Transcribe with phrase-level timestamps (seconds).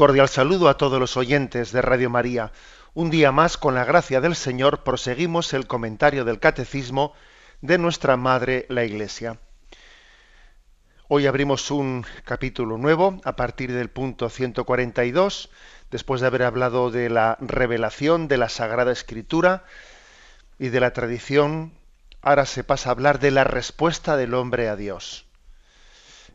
[0.00, 2.52] Cordial saludo a todos los oyentes de Radio María.
[2.94, 7.12] Un día más, con la gracia del Señor, proseguimos el comentario del Catecismo
[7.60, 9.38] de nuestra Madre la Iglesia.
[11.08, 15.50] Hoy abrimos un capítulo nuevo a partir del punto 142,
[15.90, 19.64] después de haber hablado de la revelación de la Sagrada Escritura
[20.58, 21.74] y de la tradición,
[22.22, 25.26] ahora se pasa a hablar de la respuesta del hombre a Dios.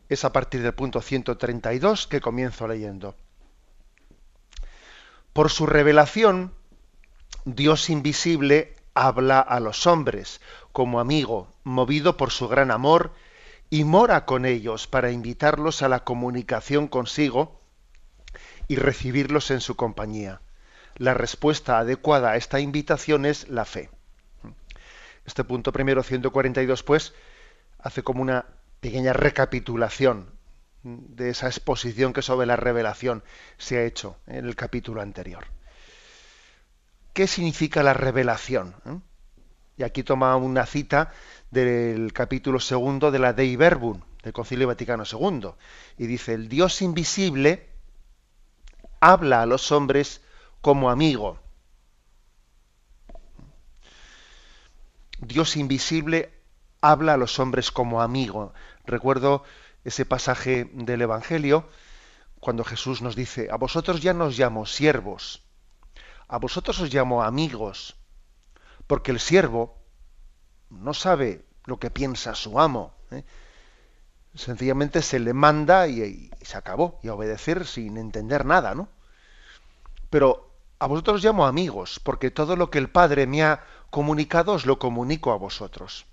[0.08, 3.16] Es a partir del punto 132 que comienzo leyendo.
[5.36, 6.54] Por su revelación,
[7.44, 10.40] Dios invisible habla a los hombres
[10.72, 13.12] como amigo, movido por su gran amor,
[13.68, 17.60] y mora con ellos para invitarlos a la comunicación consigo
[18.66, 20.40] y recibirlos en su compañía.
[20.94, 23.90] La respuesta adecuada a esta invitación es la fe.
[25.26, 27.12] Este punto primero 142, pues,
[27.78, 28.46] hace como una
[28.80, 30.35] pequeña recapitulación
[30.86, 33.24] de esa exposición que sobre la revelación
[33.58, 35.46] se ha hecho en el capítulo anterior.
[37.12, 38.76] ¿Qué significa la revelación?
[38.86, 38.98] ¿Eh?
[39.78, 41.12] Y aquí toma una cita
[41.50, 45.50] del capítulo segundo de la Dei Verbum, del Concilio Vaticano II,
[45.98, 47.68] y dice, el Dios invisible
[49.00, 50.22] habla a los hombres
[50.60, 51.38] como amigo.
[55.18, 56.32] Dios invisible
[56.80, 58.52] habla a los hombres como amigo.
[58.84, 59.42] Recuerdo
[59.86, 61.68] ese pasaje del Evangelio,
[62.40, 65.44] cuando Jesús nos dice, a vosotros ya no os llamo siervos,
[66.26, 67.94] a vosotros os llamo amigos,
[68.88, 69.78] porque el siervo
[70.70, 72.94] no sabe lo que piensa su amo.
[73.12, 73.22] ¿eh?
[74.34, 78.88] Sencillamente se le manda y, y, se acabó, y a obedecer sin entender nada, ¿no?
[80.10, 84.52] Pero a vosotros os llamo amigos, porque todo lo que el Padre me ha comunicado
[84.52, 86.06] os lo comunico a vosotros.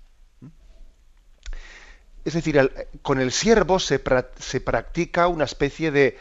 [2.24, 6.16] Es decir, con el siervo se, practica una especie de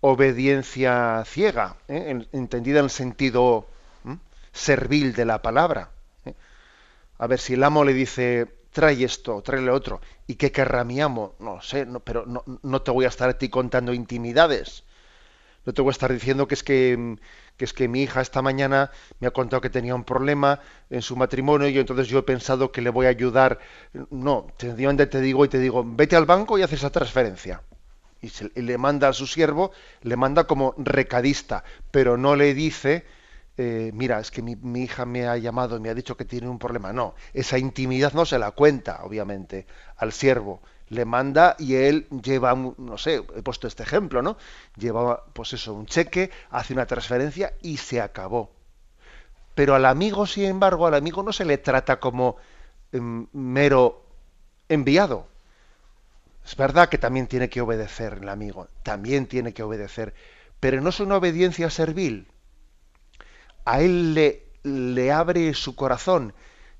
[0.00, 2.26] obediencia ciega, ¿eh?
[2.32, 3.66] entendida en el sentido
[4.52, 5.90] servil de la palabra.
[6.24, 6.34] ¿eh?
[7.18, 10.82] A ver, si el amo le dice, trae esto, trae lo otro, ¿y qué querrá
[10.82, 11.34] mi amo?
[11.38, 14.82] No sé, pero no, no, te voy a estar a ti contando intimidades.
[15.66, 17.18] No te voy a estar diciendo que es que
[17.56, 18.90] que es que mi hija esta mañana
[19.20, 20.60] me ha contado que tenía un problema
[20.90, 23.58] en su matrimonio y entonces yo he pensado que le voy a ayudar.
[24.10, 27.62] No, sencillamente te digo y te digo, vete al banco y haz esa transferencia.
[28.20, 29.72] Y, le manda a su siervo,
[30.02, 33.04] le manda como recadista, pero no le dice,
[33.56, 36.24] eh, mira, es que mi, mi, hija me ha llamado y me ha dicho que
[36.24, 36.92] tiene un problema.
[36.92, 39.66] No, esa intimidad no se la cuenta, obviamente,
[39.96, 44.36] al siervo le manda y él lleva, no sé, he puesto este ejemplo, ¿no?
[44.76, 48.50] Lleva, pues eso, un cheque, hace una transferencia y se acabó.
[49.54, 52.36] Pero al amigo, sin embargo, al amigo no se le trata como
[52.92, 54.04] em, mero
[54.68, 55.28] enviado.
[56.44, 60.14] Es verdad que también tiene que obedecer el amigo, también tiene que obedecer,
[60.60, 62.28] pero no es una obediencia servil.
[63.64, 66.32] A él le, le abre su corazón,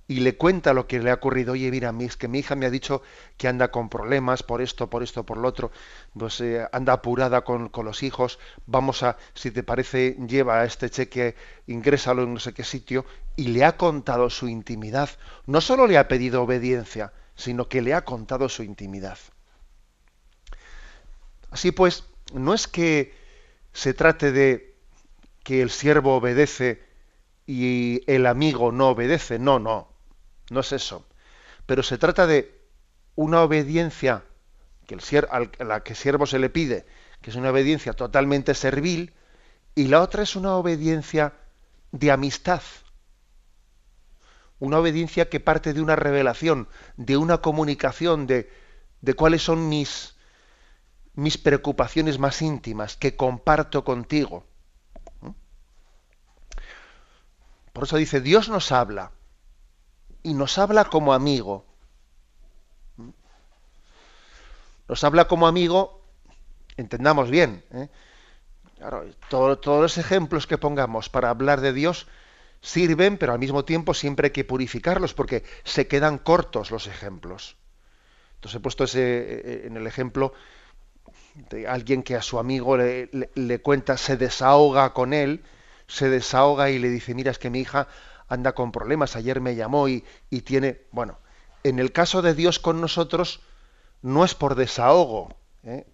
[0.09, 1.53] y le cuenta lo que le ha ocurrido.
[1.53, 3.03] Oye, mira, es que mi hija me ha dicho
[3.37, 5.73] que anda con problemas por esto, por esto, por lo otro,
[6.17, 11.35] pues eh, anda apurada con, los hijos, vamos a, si te parece, lleva este cheque,
[11.67, 13.05] ingrésalo en no sé qué sitio,
[13.35, 15.11] y le ha contado su intimidad.
[15.47, 19.19] No solo le ha pedido obediencia, sino que le ha contado su intimidad.
[21.51, 23.15] Así pues, no es que
[23.73, 24.77] se trate de
[25.43, 26.83] que el siervo obedece
[27.47, 29.96] y el amigo no obedece, no, no,
[30.51, 31.07] no es eso.
[31.67, 32.61] Pero se trata de
[33.15, 34.25] una obediencia
[34.87, 36.87] que el a la que siervo se le pide,
[37.21, 39.13] que es una obediencia totalmente servil,
[39.75, 41.35] y la otra es una obediencia
[41.91, 42.63] de amistad.
[44.59, 48.51] Una obediencia que parte de una revelación, de una comunicación de,
[49.01, 50.15] de cuáles son mis,
[51.15, 54.47] mis preocupaciones más íntimas que comparto contigo.
[55.21, 55.31] ¿Mm?
[57.73, 59.11] Por eso dice, Dios nos habla
[60.27, 61.65] y nos habla como amigo.
[64.89, 66.03] Nos habla como amigo,
[66.77, 67.63] entendamos bien.
[67.73, 67.89] ¿eh?
[69.29, 72.09] todos los ejemplos que pongamos para hablar de Dios
[72.61, 77.57] sirven, pero al mismo tiempo siempre hay que purificarlos porque se quedan cortos los ejemplos.
[78.35, 80.33] Entonces he puesto ese, en el ejemplo
[81.51, 85.45] de alguien que a su amigo le, cuenta, se desahoga con él,
[85.87, 87.89] se desahoga y le dice, mira, es que mi hija
[88.29, 91.19] anda con problemas, ayer me llamó y, y tiene, bueno,
[91.63, 93.41] en el caso de Dios con nosotros,
[94.03, 95.37] no es por desahogo.
[95.65, 95.87] ¿eh?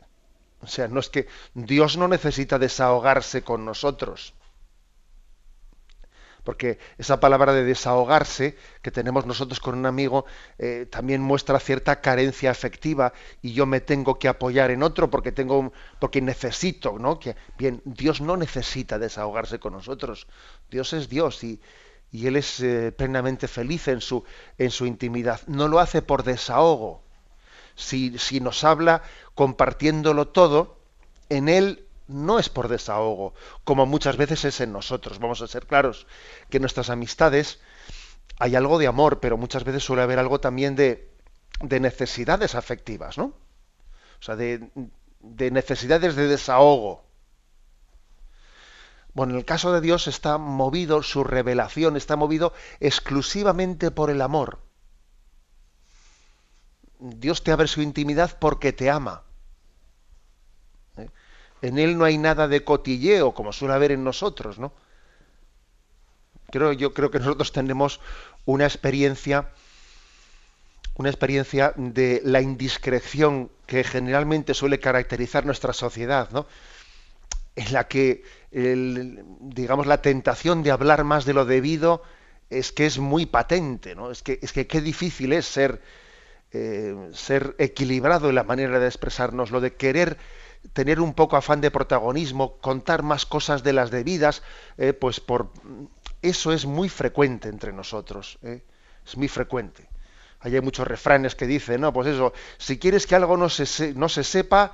[0.60, 4.34] O sea, no es que Dios no necesita desahogarse con nosotros
[6.44, 10.24] porque esa palabra de desahogarse que tenemos nosotros con un amigo
[10.58, 15.32] eh, también muestra cierta carencia afectiva y yo me tengo que apoyar en otro porque
[15.32, 17.18] tengo porque necesito, ¿no?
[17.18, 20.26] Que bien, Dios no necesita desahogarse con nosotros.
[20.70, 21.60] Dios es Dios y,
[22.10, 24.24] y él es eh, plenamente feliz en su
[24.58, 25.40] en su intimidad.
[25.46, 27.02] No lo hace por desahogo.
[27.74, 29.02] Si, si nos habla
[29.34, 30.76] compartiéndolo todo,
[31.30, 33.34] en él no es por desahogo,
[33.64, 35.18] como muchas veces es en nosotros.
[35.18, 36.06] Vamos a ser claros
[36.50, 37.60] que en nuestras amistades
[38.38, 41.10] hay algo de amor, pero muchas veces suele haber algo también de,
[41.60, 43.24] de necesidades afectivas, ¿no?
[43.24, 44.70] O sea, de,
[45.20, 47.04] de necesidades de desahogo.
[49.14, 54.22] Bueno, en el caso de Dios está movido, su revelación está movido exclusivamente por el
[54.22, 54.60] amor.
[56.98, 59.24] Dios te abre su intimidad porque te ama.
[61.62, 64.72] En él no hay nada de cotilleo, como suele haber en nosotros, ¿no?
[66.50, 68.00] Creo, yo creo que nosotros tenemos
[68.44, 69.48] una experiencia,
[70.96, 76.46] una experiencia de la indiscreción que generalmente suele caracterizar nuestra sociedad, ¿no?
[77.54, 82.02] En la que, digamos, la tentación de hablar más de lo debido
[82.50, 84.10] es que es muy patente, ¿no?
[84.10, 85.80] Es que, es que qué difícil es ser,
[86.52, 90.18] eh, ser equilibrado en la manera de expresarnos, lo de querer
[90.72, 94.42] tener un poco afán de protagonismo, contar más cosas de las debidas,
[94.78, 95.50] eh, pues por
[96.22, 98.62] eso es muy frecuente entre nosotros, eh,
[99.04, 99.88] es muy frecuente.
[100.40, 104.08] hay muchos refranes que dicen, no, pues eso, si quieres que algo no se, no
[104.08, 104.72] se sepa,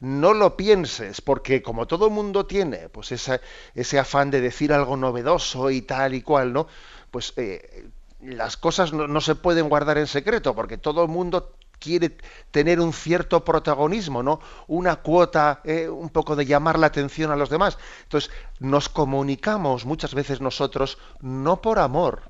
[0.00, 4.96] no lo pienses, porque como todo el mundo tiene, pues ese afán de decir algo
[4.96, 6.68] novedoso y tal y cual, ¿no?
[7.10, 7.88] Pues eh,
[8.20, 12.16] las cosas no, no, se pueden guardar en secreto, porque todo el mundo quiere
[12.50, 14.40] tener un cierto protagonismo, ¿no?
[14.66, 17.78] Una cuota, eh, un poco de llamar la atención a los demás.
[18.02, 22.22] Entonces, nos comunicamos muchas veces nosotros no por amor.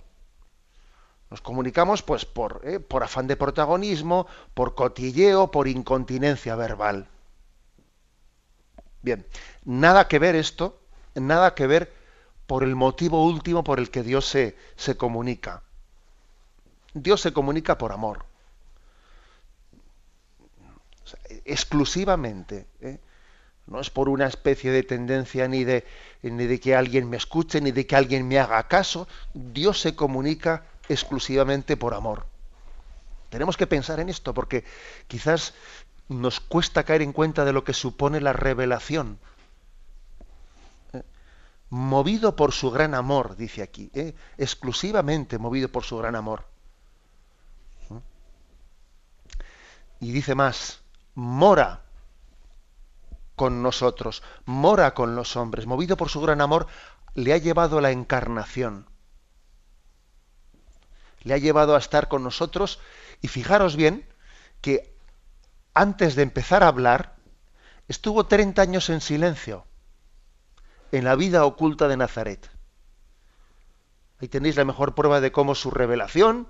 [1.30, 7.08] Nos comunicamos pues por, eh, por afán de protagonismo, por cotilleo, por incontinencia verbal.
[9.02, 9.26] Bien,
[9.64, 10.80] nada que ver esto,
[11.14, 11.92] nada que ver
[12.46, 15.62] por el motivo último por el que Dios se, se comunica.
[16.94, 18.27] Dios se comunica por amor
[21.44, 22.66] exclusivamente.
[22.80, 22.98] ¿eh?
[23.66, 25.86] No es por una especie de tendencia ni de,
[26.22, 29.06] ni de que alguien me escuche, ni de que alguien me haga caso.
[29.34, 32.26] Dios se comunica exclusivamente por amor.
[33.28, 34.64] Tenemos que pensar en esto porque
[35.06, 35.54] quizás
[36.08, 39.18] nos cuesta caer en cuenta de lo que supone la revelación.
[40.94, 41.02] ¿Eh?
[41.68, 44.14] Movido por su gran amor, dice aquí, ¿eh?
[44.38, 46.44] exclusivamente movido por su gran amor.
[50.00, 50.80] Y dice más,
[51.18, 51.82] mora
[53.34, 56.68] con nosotros, mora con los hombres, movido por su gran amor,
[57.14, 58.86] le ha llevado a la encarnación.
[61.22, 62.78] Le ha llevado a estar con nosotros
[63.20, 64.08] y fijaros bien
[64.60, 64.94] que
[65.74, 67.16] antes de empezar a hablar,
[67.88, 69.66] estuvo 30 años en silencio
[70.92, 72.48] en la vida oculta de Nazaret.
[74.20, 76.46] Ahí tenéis la mejor prueba de cómo su revelación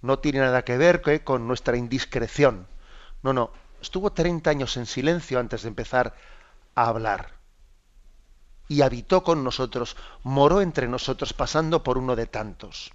[0.00, 2.68] no tiene nada que ver con nuestra indiscreción.
[3.22, 6.14] No, no, estuvo 30 años en silencio antes de empezar
[6.74, 7.38] a hablar.
[8.68, 12.92] Y habitó con nosotros, moró entre nosotros, pasando por uno de tantos.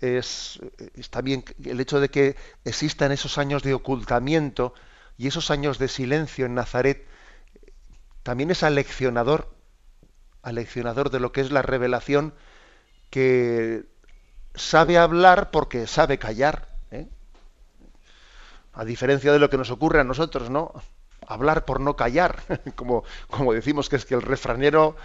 [0.00, 0.60] Es,
[1.10, 4.74] también el hecho de que existan esos años de ocultamiento
[5.16, 7.06] y esos años de silencio en Nazaret,
[8.22, 9.54] también es aleccionador,
[10.42, 12.34] aleccionador de lo que es la revelación
[13.10, 13.86] que
[14.54, 16.73] sabe hablar porque sabe callar
[18.74, 20.72] a diferencia de lo que nos ocurre a nosotros, ¿no?
[21.26, 22.42] Hablar por no callar,
[22.74, 24.96] como, como decimos que es que el refranero,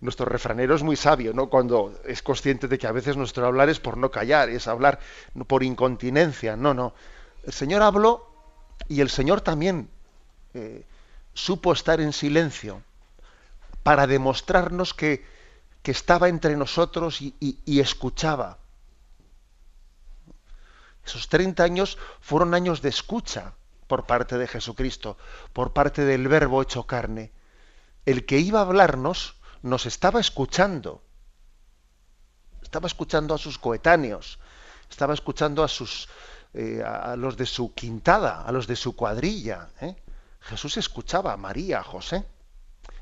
[0.00, 1.48] nuestro refranero es muy sabio, ¿no?
[1.48, 4.98] Cuando es consciente de que a veces nuestro hablar es por no callar, es hablar
[5.46, 6.94] por incontinencia, no, no.
[7.44, 8.30] El Señor habló
[8.88, 9.88] y el Señor también
[10.52, 10.84] eh,
[11.32, 12.82] supo estar en silencio
[13.82, 15.24] para demostrarnos que,
[15.82, 18.58] que estaba entre nosotros y escuchaba.
[21.04, 23.54] Esos 30 años fueron años de escucha
[23.86, 25.16] por parte de Jesucristo,
[25.52, 27.32] por parte del Verbo hecho carne.
[28.06, 31.02] El que iba a hablarnos nos estaba escuchando.
[32.62, 34.38] Estaba escuchando a sus coetáneos,
[34.90, 36.08] estaba escuchando a sus,
[36.54, 39.68] eh, a, los de su quintada, a los de su cuadrilla.
[39.80, 39.96] ¿eh?
[40.40, 42.24] Jesús escuchaba a María, a José,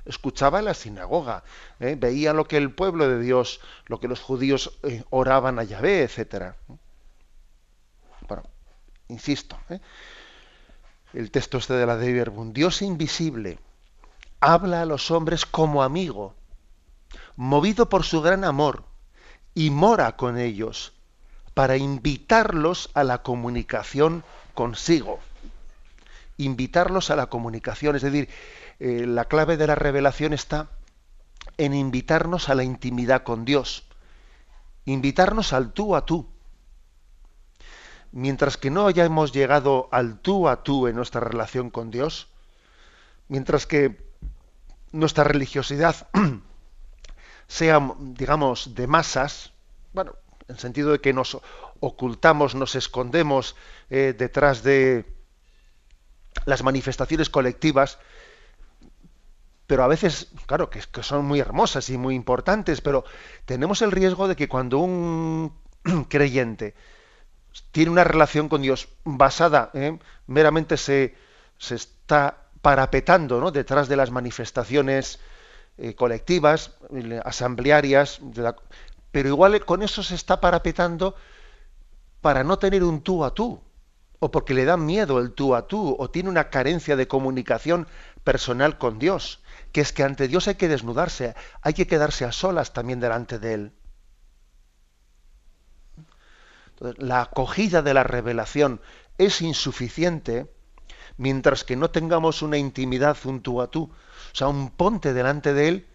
[0.04, 1.42] escuchaba en la sinagoga,
[1.80, 1.97] ¿eh?
[1.99, 4.78] veía lo que el pueblo de Dios, lo que los judíos
[5.11, 6.54] oraban a Yahvé, etc.
[9.12, 9.59] Insisto,
[11.12, 13.59] el texto este de la de Dios invisible
[14.40, 16.35] habla a los hombres como amigo,
[17.37, 18.85] movido por su gran amor,
[19.54, 20.95] y mora con ellos
[21.52, 25.21] para invitarlos a la comunicación consigo.
[26.38, 28.31] Invitarlos a la comunicación, es decir,
[28.81, 30.71] eh, la clave de la revelación está
[31.59, 33.85] en invitarnos a la intimidad con Dios,
[34.87, 36.33] invitarnos al tú a tú.
[38.12, 42.28] Mientras que no hayamos llegado al tú a tú en nuestra relación con Dios,
[43.28, 44.12] mientras que
[44.92, 46.09] nuestra religiosidad
[47.47, 49.52] sea, digamos, de masas,
[49.95, 50.14] bueno,
[50.49, 51.38] en el sentido de que nos
[51.81, 53.57] ocultamos, nos escondemos
[53.90, 55.07] eh, detrás de
[56.45, 57.99] las manifestaciones colectivas,
[59.66, 63.04] pero a veces, claro, que, son muy hermosas y muy importantes, pero
[63.47, 65.54] tenemos el riesgo de que cuando un
[66.09, 66.75] creyente
[67.71, 71.14] tiene una relación con Dios basada, eh, meramente se,
[71.59, 75.18] se está parapetando detrás de las manifestaciones
[75.78, 76.73] eh, colectivas,
[77.25, 78.21] asamblearias,
[79.11, 81.14] pero igual con eso se está parapetando
[82.21, 83.61] para no tener un tú a tú,
[84.21, 87.88] o porque le da miedo el tú a tú, o tiene una carencia de comunicación
[88.23, 89.40] personal con Dios,
[89.73, 93.38] que es que ante Dios hay que desnudarse, hay que quedarse a solas también delante
[93.38, 93.73] de Él.
[96.80, 98.80] La acogida de la revelación
[99.18, 100.50] es insuficiente
[101.16, 103.84] mientras que no tengamos una intimidad un tú a tú.
[103.84, 105.86] O sea, un ponte delante de Él,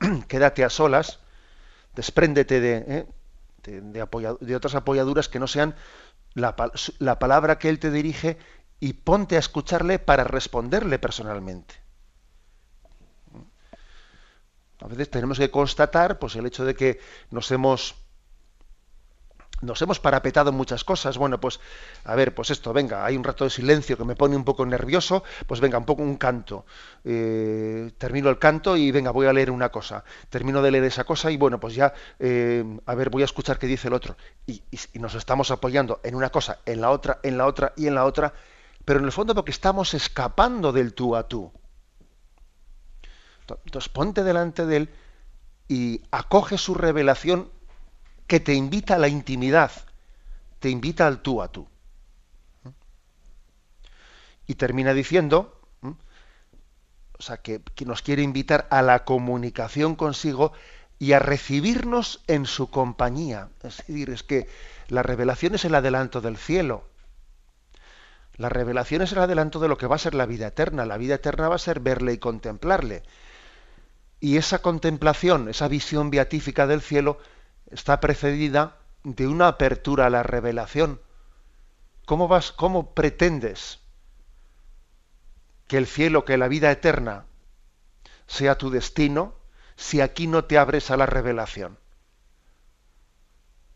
[0.28, 1.20] quédate a solas,
[1.94, 3.06] despréndete de, ¿eh?
[3.64, 5.74] de, otras apoyaduras que no sean
[6.34, 6.54] la,
[6.98, 8.38] la palabra que Él te dirige
[8.80, 11.76] y ponte a escucharle para responderle personalmente.
[14.80, 17.00] A veces tenemos que constatar pues, el hecho de que
[17.30, 18.03] nos hemos
[19.64, 21.18] nos hemos parapetado muchas cosas.
[21.18, 21.60] Bueno, pues,
[22.04, 24.64] a ver, pues esto, venga, hay un rato de silencio que me pone un poco
[24.66, 26.66] nervioso, pues venga, un poco un canto.
[27.04, 30.04] Eh, termino el canto y venga, voy a leer una cosa.
[30.28, 33.58] Termino de leer esa cosa y bueno, pues ya, eh, a ver, voy a escuchar
[33.58, 34.16] qué dice el otro.
[34.46, 37.86] Y, y, nos estamos apoyando en una cosa, en la otra, en la otra y
[37.86, 38.32] en la otra,
[38.84, 41.52] pero en el fondo porque estamos escapando del tú a tú.
[43.66, 44.90] Entonces ponte delante de él
[45.68, 47.50] y acoge su revelación
[48.26, 49.70] que te invita a la intimidad,
[50.60, 51.68] te invita al tú a tú.
[54.46, 55.60] Y termina diciendo,
[57.18, 60.52] o sea, que, nos quiere invitar a la comunicación consigo
[60.98, 63.48] y a recibirnos en su compañía.
[63.62, 64.48] Es decir, es que
[64.88, 66.84] la revelación es el adelanto del cielo.
[68.36, 70.86] La revelación es el adelanto de lo que va a ser la vida eterna.
[70.86, 73.04] La vida eterna va a ser verle y contemplarle.
[74.18, 77.18] Y esa contemplación, esa visión beatífica del cielo,
[77.70, 81.00] está precedida de una apertura a la revelación.
[82.06, 83.80] ¿Cómo vas, cómo pretendes
[85.66, 87.26] que el cielo, que la vida eterna
[88.26, 89.34] sea tu destino
[89.76, 91.78] si aquí no te abres a la revelación?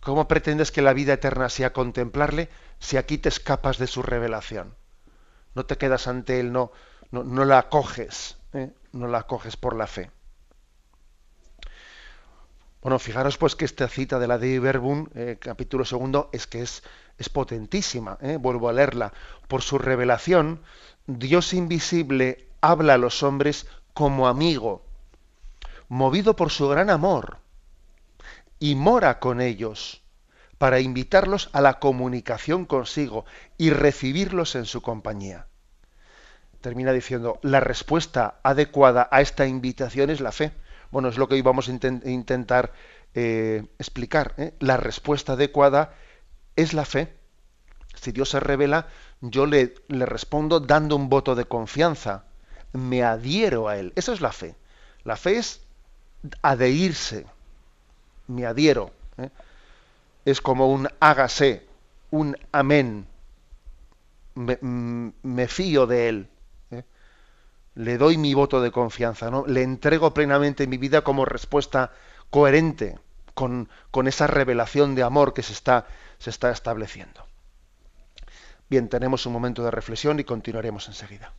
[0.01, 4.75] ¿Cómo pretendes que la vida eterna sea contemplarle si aquí te escapas de su revelación?
[5.55, 6.71] No te quedas ante él, no,
[7.11, 8.73] no, la acoges, ¿eh?
[8.93, 10.11] no la acoges por la fe.
[12.81, 16.63] Bueno, fijaros pues que esta cita de la de Verbum, eh, capítulo segundo, es que
[16.63, 16.85] es,
[17.19, 18.19] es potentísima.
[18.21, 18.39] ¿eh?
[18.41, 19.13] Vuelvo a leerla.
[19.49, 20.61] Por su revelación,
[21.07, 24.85] Dios invisible habla a los hombres como amigo,
[25.89, 27.39] movido por su gran amor,
[28.61, 30.03] y mora con ellos
[30.59, 33.25] para invitarlos a la comunicación consigo
[33.57, 35.47] y recibirlos en su compañía.
[36.61, 40.53] Termina diciendo, la respuesta adecuada a esta invitación es la fe
[40.91, 42.73] bueno, es lo que hoy vamos a intentar
[43.15, 44.35] eh, explicar.
[44.39, 44.55] ¿eh?
[44.61, 45.95] La respuesta adecuada
[46.57, 47.15] es la fe.
[47.95, 48.89] Si Dios se revela,
[49.21, 52.25] yo le, respondo dando un voto de confianza.
[52.73, 53.93] Me adhiero a Él.
[53.97, 54.55] Eso es la fe.
[55.05, 55.61] La fe es
[56.43, 57.27] adherirse.
[58.27, 58.91] Me adhiero.
[59.19, 59.31] ¿eh?
[60.25, 61.67] Es como un hágase,
[62.11, 63.07] un amén.
[64.35, 66.29] me, me fío de Él
[67.79, 69.47] le doy mi voto de confianza, ¿no?
[69.47, 71.93] Le entrego plenamente mi vida como respuesta
[72.29, 72.99] coherente
[73.35, 75.87] con, con esa revelación de amor que se está,
[76.19, 77.25] se está estableciendo.
[78.69, 81.33] Bien, tenemos un momento de reflexión y continuaremos enseguida.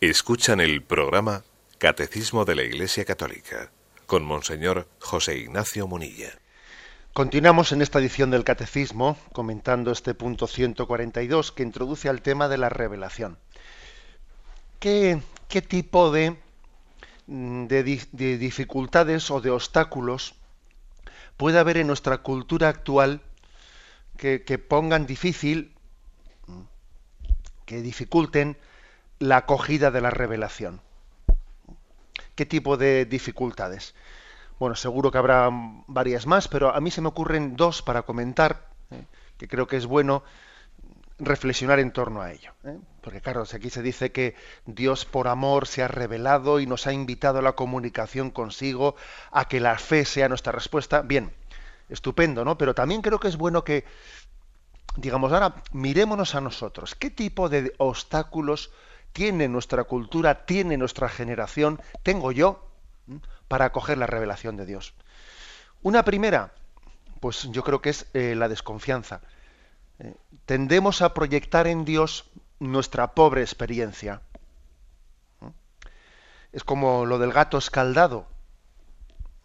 [0.00, 1.44] Escuchan el programa
[1.76, 3.70] Catecismo de la Iglesia Católica
[4.06, 6.30] con Monseñor José Ignacio Munilla.
[7.12, 12.56] Continuamos en esta edición del Catecismo comentando este punto 142 que introduce al tema de
[12.56, 13.36] la revelación.
[14.78, 15.20] ¿Qué,
[15.50, 16.38] qué tipo de,
[17.26, 20.34] de, de dificultades o de obstáculos
[21.36, 23.20] puede haber en nuestra cultura actual
[24.16, 25.74] que, que pongan difícil,
[27.66, 28.56] que dificulten
[29.20, 30.80] la acogida de la revelación.
[32.34, 33.94] ¿Qué tipo de dificultades?
[34.58, 35.48] Bueno, seguro que habrá
[35.86, 39.04] varias más, pero a mí se me ocurren dos para comentar, ¿eh?
[39.38, 40.22] que creo que es bueno
[41.18, 42.52] reflexionar en torno a ello.
[42.64, 42.78] ¿eh?
[43.02, 46.92] Porque claro, aquí se dice que Dios por amor se ha revelado y nos ha
[46.94, 48.96] invitado a la comunicación consigo,
[49.30, 51.02] a que la fe sea nuestra respuesta.
[51.02, 51.30] Bien,
[51.90, 52.56] estupendo, ¿no?
[52.56, 53.84] Pero también creo que es bueno que,
[54.96, 56.94] digamos, ahora mirémonos a nosotros.
[56.94, 58.70] ¿Qué tipo de obstáculos
[59.12, 62.66] tiene nuestra cultura, tiene nuestra generación, tengo yo,
[63.48, 64.94] para acoger la revelación de Dios.
[65.82, 66.52] Una primera,
[67.20, 69.20] pues yo creo que es eh, la desconfianza.
[69.98, 70.14] Eh,
[70.46, 74.22] tendemos a proyectar en Dios nuestra pobre experiencia.
[76.52, 78.26] Es como lo del gato escaldado.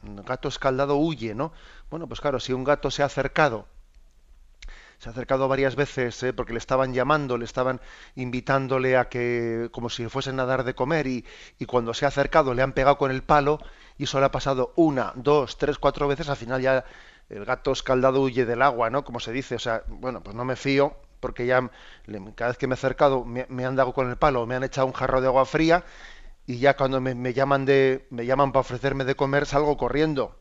[0.03, 1.51] El gato escaldado huye, ¿no?
[1.89, 3.67] Bueno, pues claro, si un gato se ha acercado
[4.97, 6.33] se ha acercado varias veces ¿eh?
[6.33, 7.81] porque le estaban llamando, le estaban
[8.15, 11.25] invitándole a que, como si fuesen a dar de comer, y,
[11.59, 13.59] y, cuando se ha acercado le han pegado con el palo,
[13.97, 16.85] y eso le ha pasado una, dos, tres, cuatro veces, al final ya
[17.29, 19.03] el gato escaldado huye del agua, ¿no?
[19.03, 21.69] Como se dice, o sea, bueno, pues no me fío, porque ya
[22.35, 24.63] cada vez que me he acercado me, me han dado con el palo, me han
[24.63, 25.83] echado un jarro de agua fría,
[26.45, 30.37] y ya cuando me, me llaman de, me llaman para ofrecerme de comer, salgo corriendo.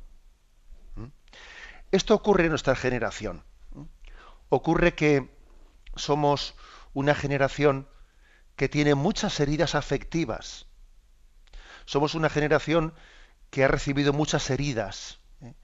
[0.97, 1.07] ¿Mm?
[1.93, 3.43] Esto ocurre en nuestra generación
[4.55, 5.31] ocurre que
[5.97, 6.55] somos
[6.93, 7.89] una generación
[8.57, 10.67] que tiene muchas heridas afectivas.
[11.85, 12.95] Somos una generación
[13.51, 15.55] que ha recibido muchas heridas, ¿eh?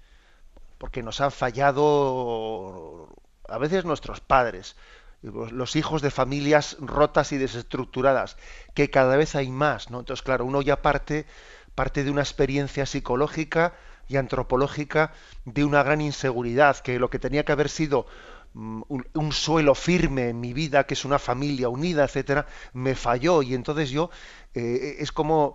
[0.78, 3.08] porque nos han fallado
[3.48, 4.76] a veces nuestros padres,
[5.22, 8.36] los hijos de familias rotas y desestructuradas,
[8.74, 10.00] que cada vez hay más, ¿no?
[10.00, 11.26] Entonces, claro, uno ya parte,
[11.74, 13.74] parte de una experiencia psicológica
[14.08, 15.12] y antropológica
[15.44, 18.06] de una gran inseguridad, que lo que tenía que haber sido
[18.52, 18.82] Mm,
[19.14, 23.54] un, suelo firme en mi vida, que es una familia unida, etcétera, me falló y
[23.54, 24.10] entonces yo
[24.54, 25.54] eh, es como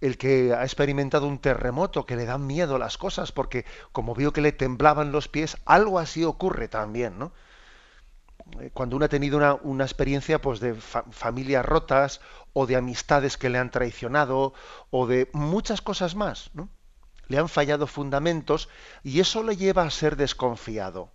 [0.00, 4.32] el que ha experimentado un terremoto, que le dan miedo las cosas, porque como vio
[4.34, 7.32] que le temblaban los pies, algo así ocurre también, ¿no?
[8.60, 12.20] Eh, cuando uno ha tenido una, una experiencia pues, de familias rotas
[12.52, 14.52] o de amistades que le han traicionado
[14.90, 16.68] o de muchas cosas más, ¿no?
[17.28, 18.68] Le han fallado fundamentos
[19.02, 21.13] y eso le lleva a ser desconfiado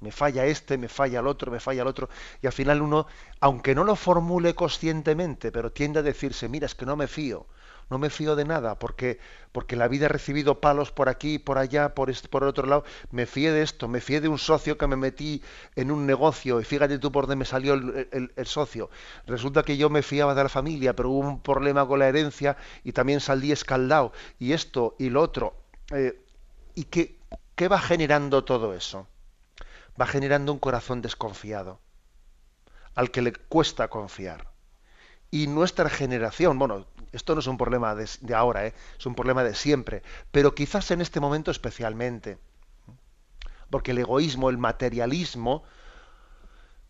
[0.00, 2.08] me falla este, me falla el otro, me falla el otro,
[2.42, 3.06] y al final uno,
[3.40, 7.46] aunque no lo formule conscientemente, pero tiende a decirse, mira, es que no me fío,
[7.90, 9.18] no me fío de nada, porque,
[9.52, 12.66] porque la vida ha recibido palos por aquí, por allá, por, este, por el otro
[12.66, 15.42] lado, me fié de esto, me fié de un socio que me metí
[15.74, 18.90] en un negocio, y fíjate tú por dónde me salió el, socio.
[19.26, 22.56] Resulta que yo me fiaba de la familia, pero hubo un problema con la herencia
[22.84, 25.54] y también salí escaldado, y esto y lo otro.
[25.90, 26.18] Eh,
[26.74, 27.18] ¿Y qué,
[27.56, 29.08] qué va generando todo eso?
[30.00, 31.80] Va generando un corazón desconfiado,
[32.94, 34.50] al que le cuesta confiar.
[35.30, 38.74] Y nuestra generación, bueno, esto no es un problema de, ahora, ¿eh?
[38.98, 42.38] es un problema de siempre, pero quizás en este momento especialmente,
[43.68, 45.64] porque el egoísmo, el materialismo,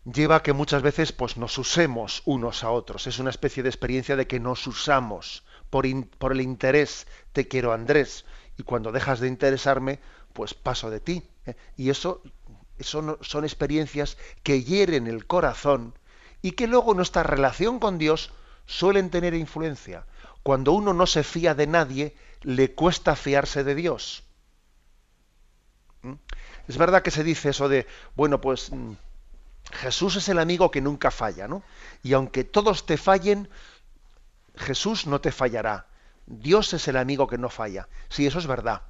[0.05, 3.05] lleva a que muchas veces pues, nos usemos unos a otros.
[3.05, 5.85] Es una especie de experiencia de que nos usamos por,
[6.17, 8.25] por el interés, te quiero Andrés,
[8.57, 9.99] y cuando dejas de interesarme,
[10.33, 11.23] pues paso de ti.
[11.45, 11.55] ¿eh?
[11.77, 12.23] Y eso
[12.83, 15.93] son, son experiencias que hieren el corazón
[16.41, 18.31] y que luego nuestra relación con Dios
[18.65, 20.05] suelen tener influencia.
[20.43, 24.23] Cuando uno no se fía de nadie, le cuesta fiarse de Dios.
[26.01, 26.13] ¿Mm?
[26.67, 28.93] Es verdad que se dice eso de, bueno, pues mm,
[29.71, 31.63] Jesús es el amigo que nunca falla, ¿no?
[32.03, 33.49] Y aunque todos te fallen,
[34.55, 35.87] Jesús no te fallará.
[36.25, 37.87] Dios es el amigo que no falla.
[38.09, 38.83] Sí, eso es verdad.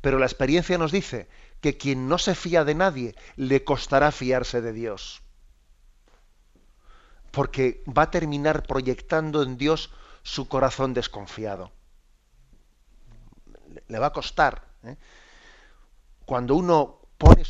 [0.00, 1.28] Pero la experiencia nos dice
[1.60, 5.22] que quien no se fía de nadie le costará fiarse de Dios.
[7.30, 9.90] Porque va a terminar proyectando en Dios
[10.22, 11.72] su corazón desconfiado.
[13.88, 14.64] Le va a costar.
[14.84, 14.96] ¿eh?
[16.24, 17.44] Cuando uno pone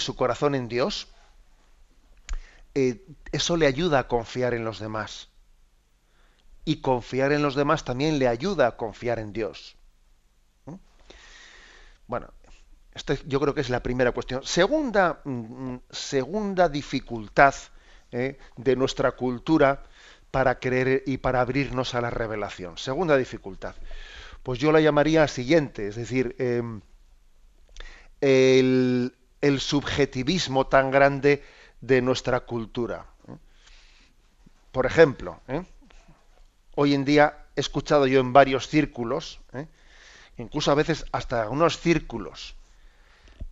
[0.00, 1.08] su, corazón en Dios,
[2.74, 5.28] eh, eso le ayuda a confiar en los demás.
[6.64, 9.76] Y confiar en los demás también le ayuda a confiar en Dios.
[12.06, 12.28] Bueno,
[12.94, 14.42] esto yo creo que es la primera cuestión.
[14.44, 17.54] Segunda, mm, segunda dificultad
[18.12, 18.38] ¿eh?
[18.56, 19.82] de nuestra cultura
[20.30, 22.78] para creer y para abrirnos a la revelación.
[22.78, 23.74] Segunda dificultad,
[24.42, 26.80] pues yo la llamaría siguiente, es decir, em,
[28.20, 29.12] el,
[29.58, 31.42] subjetivismo tan grande
[31.80, 33.06] de nuestra cultura.
[33.28, 33.36] ¿eh?
[34.72, 35.62] Por ejemplo, ¿eh?
[36.74, 39.40] hoy en día he escuchado yo en varios círculos,
[40.38, 42.56] incluso a veces hasta unos círculos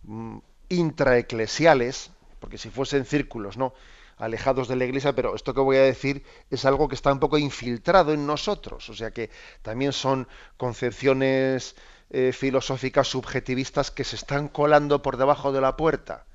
[0.03, 0.37] mm,
[0.69, 3.73] intraeclesiales, porque si fuesen círculos, ¿no?
[4.17, 7.19] alejados de la iglesia, pero esto que voy a decir es algo que está un
[7.19, 9.29] poco infiltrado en nosotros, o sea que
[9.61, 11.75] también son concepciones
[12.09, 16.25] eh, filosóficas subjetivistas que se están colando por debajo de la puerta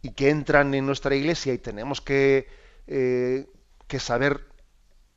[0.00, 2.48] y que entran en nuestra iglesia y tenemos que,
[2.86, 3.46] eh,
[3.88, 4.46] que saber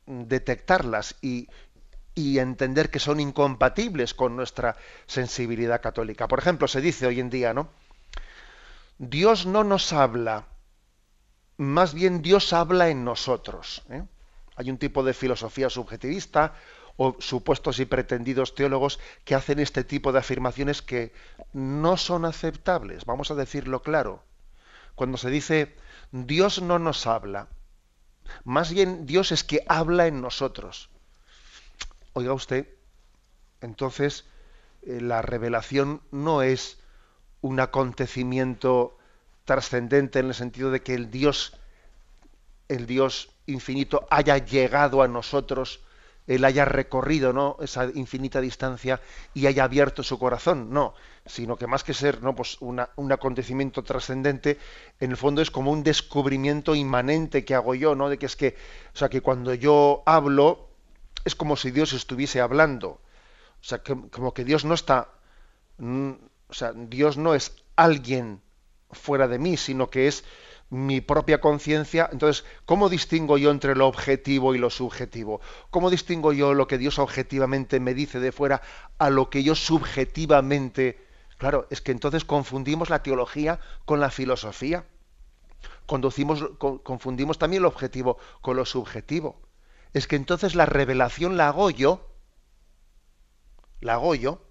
[0.06, 1.48] detectarlas y,
[2.16, 4.76] y entender que son incompatibles con nuestra
[5.06, 6.26] sensibilidad católica.
[6.26, 7.68] Por ejemplo, se dice hoy en día, ¿no?
[8.98, 10.46] Dios no nos habla
[11.56, 13.82] más bien Dios habla en nosotros.
[13.90, 14.04] ¿eh?
[14.56, 16.54] Hay un tipo de filosofía subjetivista
[16.96, 21.12] o supuestos y pretendidos teólogos que hacen este tipo de afirmaciones que
[21.52, 24.22] no son aceptables, vamos a decirlo claro.
[24.94, 25.76] Cuando se dice
[26.10, 27.48] Dios no nos habla,
[28.44, 30.88] más bien Dios es que habla en nosotros.
[32.18, 32.66] Oiga usted,
[33.60, 34.24] entonces
[34.86, 36.78] eh, la revelación no es
[37.42, 38.96] un acontecimiento
[39.44, 41.60] trascendente en el sentido de que el Dios,
[42.68, 45.84] el Dios infinito haya llegado a nosotros,
[46.26, 47.58] él haya recorrido ¿no?
[47.60, 49.02] esa infinita distancia
[49.34, 50.94] y haya abierto su corazón, no,
[51.26, 52.34] sino que más que ser ¿no?
[52.34, 54.58] pues un acontecimiento trascendente,
[55.00, 58.08] en el fondo es como un descubrimiento inmanente que hago yo, ¿no?
[58.08, 58.56] De que es que,
[58.94, 60.65] o sea, que cuando yo hablo,
[61.26, 63.00] es como si Dios estuviese hablando.
[63.60, 65.10] O sea, como que Dios no está,
[65.78, 66.12] mm,
[66.48, 68.40] o sea, Dios no es alguien
[68.92, 70.24] fuera de mí, sino que es
[70.70, 72.08] mi propia conciencia.
[72.12, 75.40] Entonces, ¿cómo distingo yo entre lo objetivo y lo subjetivo?
[75.70, 78.62] ¿Cómo distingo yo lo que Dios objetivamente me dice de fuera
[78.98, 81.04] a lo que yo subjetivamente...
[81.38, 84.86] Claro, es que entonces confundimos la teología con la filosofía.
[85.86, 89.45] Confundimos también lo objetivo con lo subjetivo.
[89.96, 92.06] Es que entonces la revelación la hago yo.
[93.80, 94.42] La hago yo.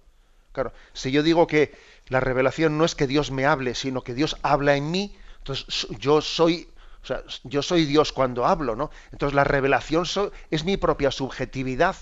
[0.50, 1.72] Claro, si yo digo que
[2.08, 5.16] la revelación no es que Dios me hable, sino que Dios habla en mí.
[5.38, 6.68] Entonces yo soy,
[7.00, 8.90] o sea, yo soy Dios cuando hablo, ¿no?
[9.12, 10.04] Entonces la revelación
[10.50, 11.94] es mi propia subjetividad,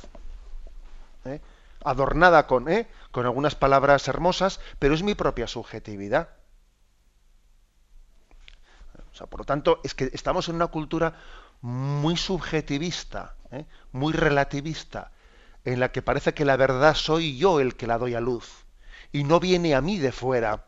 [1.26, 1.42] ¿eh?
[1.84, 2.88] adornada con, ¿eh?
[3.10, 6.30] con algunas palabras hermosas, pero es mi propia subjetividad.
[9.12, 11.14] O sea, por lo tanto, es que estamos en una cultura
[11.64, 13.64] muy subjetivista, ¿eh?
[13.90, 15.12] muy relativista,
[15.64, 18.66] en la que parece que la verdad soy yo el que la doy a luz
[19.12, 20.66] y no viene a mí de fuera.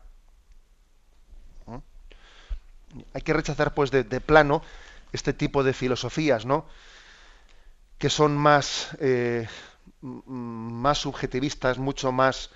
[1.67, 1.77] ¿Mm?
[3.13, 4.63] Hay que rechazar, pues, de, plano
[5.13, 6.65] este tipo de filosofías, ¿no?
[7.99, 9.47] Que son más, eh,
[10.01, 12.49] más subjetivistas, mucho más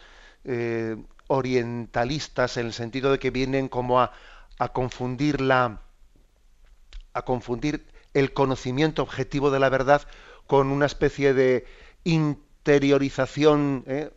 [0.45, 4.13] eh, orientalistas, en el sentido de que vienen como a,
[4.57, 4.71] a
[7.13, 10.01] a confundir el conocimiento objetivo de la verdad
[10.47, 11.65] con una especie de
[12.03, 14.11] interiorización ¿eh?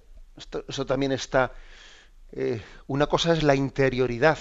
[0.68, 1.52] eso también está.
[2.32, 4.38] Eh, una cosa es la interioridad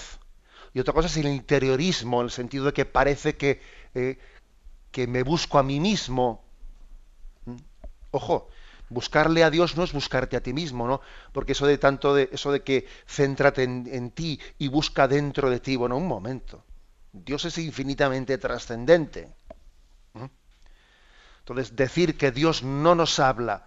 [0.72, 3.60] y otra cosa es el interiorismo, en el sentido de que parece que,
[3.94, 4.18] eh,
[4.90, 6.44] que me busco a mí mismo.
[8.10, 8.48] Ojo,
[8.88, 11.00] buscarle a Dios no es buscarte a ti mismo, ¿no?
[11.32, 15.60] Porque eso de tanto de eso de que céntrate en, ti y busca dentro de
[15.60, 16.64] ti, bueno, un momento.
[17.12, 19.32] Dios es infinitamente trascendente.
[21.44, 23.66] Entonces, decir que Dios no nos habla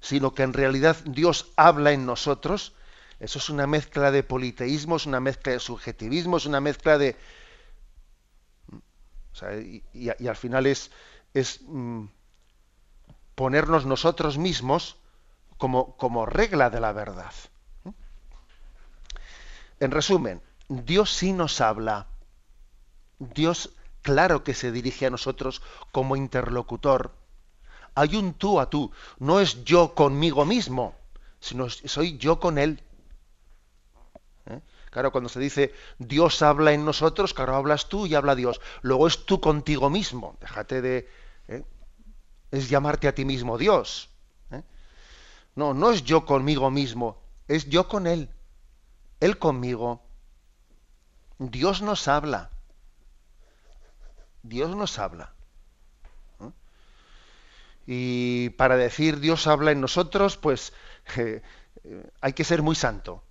[0.00, 2.74] sino que en realidad Dios habla en nosotros,
[3.20, 7.16] eso es una mezcla de politeísmo, es una mezcla de subjetivismo, es una mezcla de...
[9.92, 10.90] y, al final es,
[11.34, 12.06] es mm,
[13.34, 14.96] ponernos nosotros mismos
[15.58, 17.32] como, como regla de la verdad.
[19.80, 22.06] En resumen, Dios sí nos habla.
[23.18, 23.70] Dios
[24.02, 27.12] claro que se dirige a nosotros como interlocutor
[27.94, 28.90] hay un tú a tú.
[29.18, 30.94] No es yo conmigo mismo,
[31.40, 32.82] sino soy yo con Él.
[34.46, 34.60] ¿Eh?
[34.90, 38.60] Claro, cuando se dice Dios habla en nosotros, claro, hablas tú y habla Dios.
[38.82, 40.36] Luego es tú contigo mismo.
[40.40, 41.08] Déjate de...
[41.48, 41.64] ¿eh?
[42.50, 44.10] Es llamarte a ti mismo Dios.
[44.50, 44.62] ¿eh?
[45.54, 48.30] No, no es yo conmigo mismo, es yo con Él.
[49.20, 50.02] Él conmigo.
[51.38, 52.50] Dios nos habla.
[54.42, 55.32] Dios nos habla.
[57.86, 60.72] Y para decir Dios habla en nosotros, pues
[61.16, 61.42] eh,
[62.20, 63.24] hay que ser muy santo.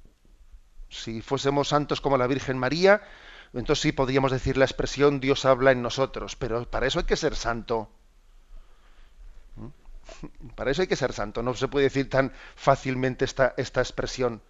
[0.89, 3.01] Si fuésemos santos como la Virgen María,
[3.53, 7.15] entonces sí podríamos decir la expresión Dios habla en nosotros, pero para eso hay que
[7.15, 7.89] ser santo.
[10.55, 14.41] Para eso hay que ser santo, no se puede decir tan fácilmente esta, esta expresión.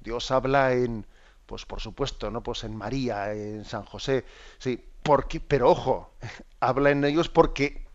[0.00, 1.04] Dios habla en,
[1.50, 2.44] pues por supuesto, ¿no?
[2.44, 4.24] Pues en María, en San José,
[4.58, 6.12] sí, porque, pero ojo,
[6.60, 7.88] habla en ellos porque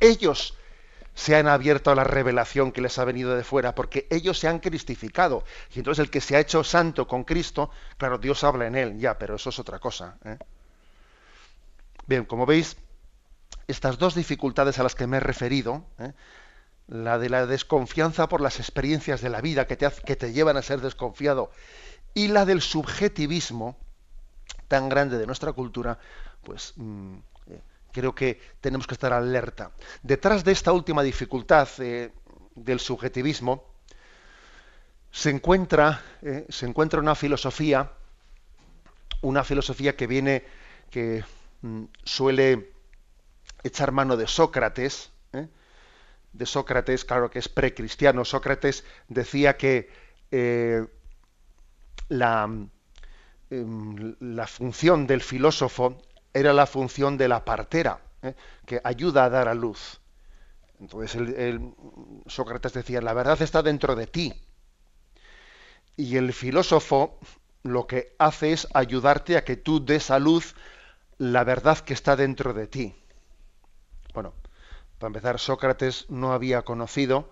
[0.00, 0.56] ellos
[1.14, 4.48] se han abierto a la revelación que les ha venido de fuera, porque ellos se
[4.48, 5.44] han cristificado.
[5.74, 8.98] Y entonces el que se ha hecho santo con Cristo, claro, Dios habla en él,
[8.98, 10.16] ya, pero eso es otra cosa.
[10.24, 10.38] ¿eh?
[12.06, 12.78] Bien, como veis,
[13.68, 16.12] estas dos dificultades a las que me he referido, ¿eh?
[16.88, 20.56] la de la desconfianza por las experiencias de la vida que te, que te llevan
[20.56, 21.50] a ser desconfiado,
[22.14, 23.76] y la del subjetivismo
[24.68, 25.98] tan grande de nuestra cultura,
[26.42, 27.16] pues mm,
[27.94, 29.70] creo que tenemos que estar alerta.
[30.02, 32.12] Detrás de esta última dificultad eh,
[32.54, 33.64] del subjetivismo
[35.12, 37.92] se encuentra, eh, se encuentra una filosofía,
[39.22, 40.44] una filosofía que viene,
[40.90, 41.24] que
[41.62, 42.72] mm, suele
[43.62, 45.46] echar mano de Sócrates, eh,
[46.32, 48.24] de Sócrates, claro que es precristiano.
[48.24, 50.04] Sócrates decía que
[52.08, 55.98] la, mm, la función del filósofo
[56.32, 58.34] era la función de la partera, ¿eh?
[58.66, 60.00] que ayuda a dar a luz.
[60.80, 61.72] Entonces el,
[62.26, 64.34] Sócrates decía, la verdad está dentro de ti.
[65.96, 67.18] Y el filósofo
[67.62, 70.54] lo que hace es ayudarte a que tú des a luz
[71.18, 72.94] la verdad que está dentro de ti.
[74.12, 74.34] Bueno,
[74.98, 77.30] para empezar, Sócrates no había conocido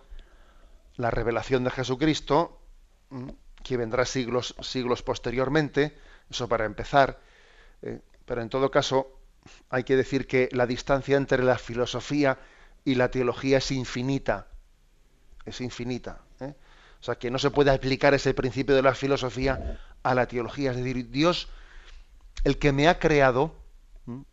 [0.97, 2.61] la revelación de Jesucristo,
[3.63, 5.97] que vendrá siglos, siglos posteriormente,
[6.31, 7.21] eso para empezar.
[7.83, 9.19] Eh, pero en todo caso
[9.71, 12.39] hay que decir que la distancia entre la filosofía
[12.85, 14.47] y la teología es infinita.
[15.45, 16.21] Es infinita.
[16.41, 16.55] ¿eh?
[17.01, 20.71] O sea, que no se puede aplicar ese principio de la filosofía a la teología.
[20.71, 21.49] Es decir, Dios,
[22.45, 23.55] el que me ha creado,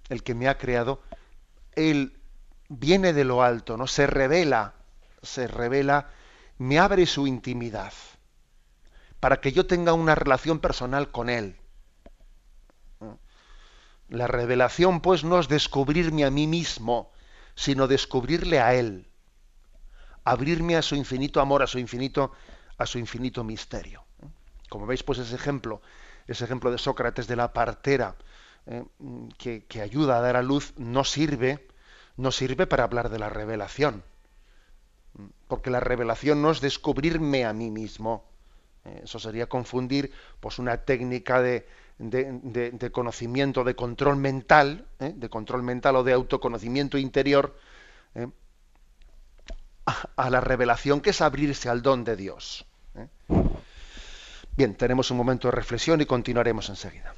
[0.10, 1.02] el que me ha creado,
[1.74, 2.20] Él
[2.68, 3.88] viene de lo alto, ¿no?
[3.88, 4.76] Se revela,
[5.24, 6.10] se revela,
[6.60, 7.94] me abre su intimidad
[9.20, 11.58] para que yo tenga una relación personal con Él.
[14.08, 17.12] La revelación, pues, no es descubrirme a mí mismo,
[17.54, 19.08] sino descubrirle a Él.
[20.24, 22.32] Abrirme a su infinito amor, a su infinito,
[22.78, 24.04] a su infinito misterio.
[24.70, 25.82] Como veis, pues ese ejemplo,
[26.28, 28.16] ese ejemplo de Sócrates de la partera,
[28.66, 28.84] eh,
[29.38, 31.68] que, que, ayuda a dar a luz, no sirve,
[32.18, 34.04] no sirve para hablar de la revelación.
[35.48, 38.29] Porque la revelación no es descubrirme a mí mismo.
[38.90, 45.14] Eh, eso sería confundir pues, una técnica de, de, conocimiento, de control mental, ¿eh?
[45.16, 47.58] de control mental o de autoconocimiento interior,
[48.16, 48.28] ¿eh?
[50.16, 52.66] a, la revelación que es abrirse al don de Dios.
[54.56, 57.14] Bien, tenemos un momento de reflexión y continuaremos enseguida.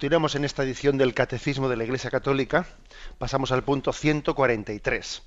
[0.00, 2.64] Continuamos en esta edición del Catecismo de la Iglesia Católica.
[3.18, 5.22] Pasamos al punto 143.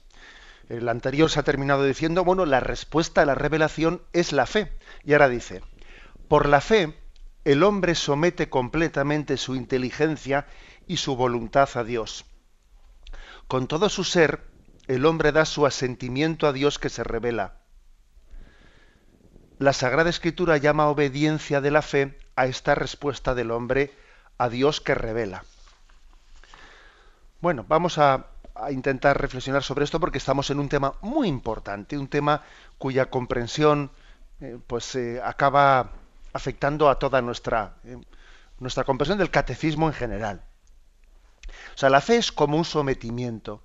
[0.68, 4.74] El anterior se ha terminado diciendo, bueno, la respuesta a la revelación es la fe.
[5.04, 5.62] Y ahora dice,
[6.28, 6.98] por la fe
[7.46, 10.48] el hombre somete completamente su inteligencia
[10.88, 12.26] y su voluntad a Dios.
[13.48, 14.42] Con todo su ser,
[14.88, 17.60] el hombre da su asentimiento a Dios que se revela.
[19.60, 23.94] La Sagrada Escritura llama obediencia de la fe a esta respuesta del hombre
[24.38, 25.44] a Dios que revela.
[27.42, 28.28] Bueno, vamos a,
[28.70, 32.44] intentar reflexionar sobre esto porque estamos en un tema muy importante, un tema
[32.78, 33.90] cuya comprensión
[34.40, 35.90] eh, pues eh, acaba
[36.34, 37.98] afectando a toda nuestra, eh,
[38.60, 40.46] nuestra comprensión del catecismo en general.
[41.74, 43.64] O sea, la fe es como un sometimiento.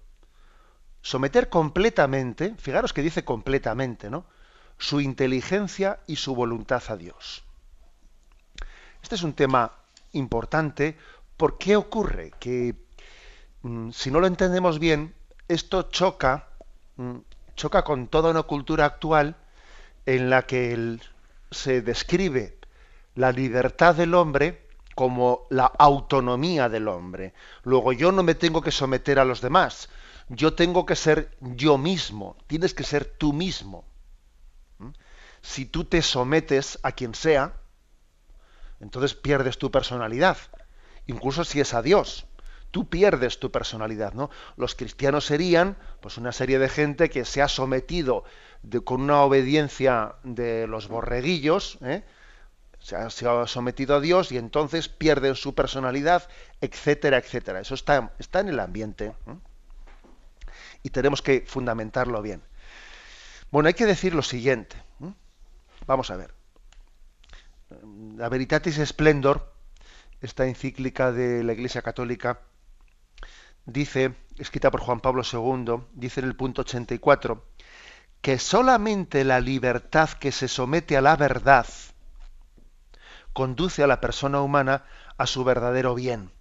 [1.02, 4.24] Someter completamente, fijaros que dice completamente, ¿no?
[4.78, 7.44] Su inteligencia y su voluntad a Dios.
[9.02, 9.77] Este es un tema
[10.12, 10.96] importante.
[11.36, 12.32] ¿Por qué ocurre?
[12.38, 12.74] Que
[13.62, 15.14] mm, si no lo entendemos bien,
[15.48, 16.48] esto choca,
[16.96, 17.18] mm,
[17.54, 19.36] choca con toda una cultura actual
[20.06, 20.98] en la que
[21.50, 22.58] se describe
[23.14, 27.34] la libertad del hombre como la autonomía del hombre.
[27.62, 29.88] Luego yo no me tengo que someter a los demás,
[30.28, 33.84] yo tengo que ser yo mismo, tienes que ser tú mismo.
[34.78, 34.90] ¿Mm?
[35.40, 37.54] Si tú te sometes a quien sea,
[38.80, 40.36] entonces pierdes tu personalidad,
[41.06, 42.26] incluso si es a Dios.
[42.70, 44.30] Tú pierdes tu personalidad, ¿no?
[44.56, 48.24] Los cristianos serían, pues, una serie de gente que se ha sometido
[48.84, 52.04] con una obediencia de los borreguillos, ¿eh?
[52.80, 56.28] se, ha, sometido a Dios y entonces pierden su personalidad,
[56.60, 57.60] etcétera, etcétera.
[57.60, 59.14] Eso está, está en el ambiente
[60.82, 62.42] y tenemos que fundamentarlo bien.
[63.50, 64.76] Bueno, hay que decir lo siguiente.
[65.86, 66.37] Vamos a ver.
[67.70, 69.52] La Veritatis Splendor,
[70.22, 72.40] esta encíclica de la Iglesia Católica,
[73.66, 77.44] dice, escrita por Juan Pablo II, dice en el punto 84,
[78.22, 81.66] que solamente la libertad que se somete a la verdad
[83.34, 84.84] conduce a la persona humana
[85.18, 86.32] a su verdadero bien.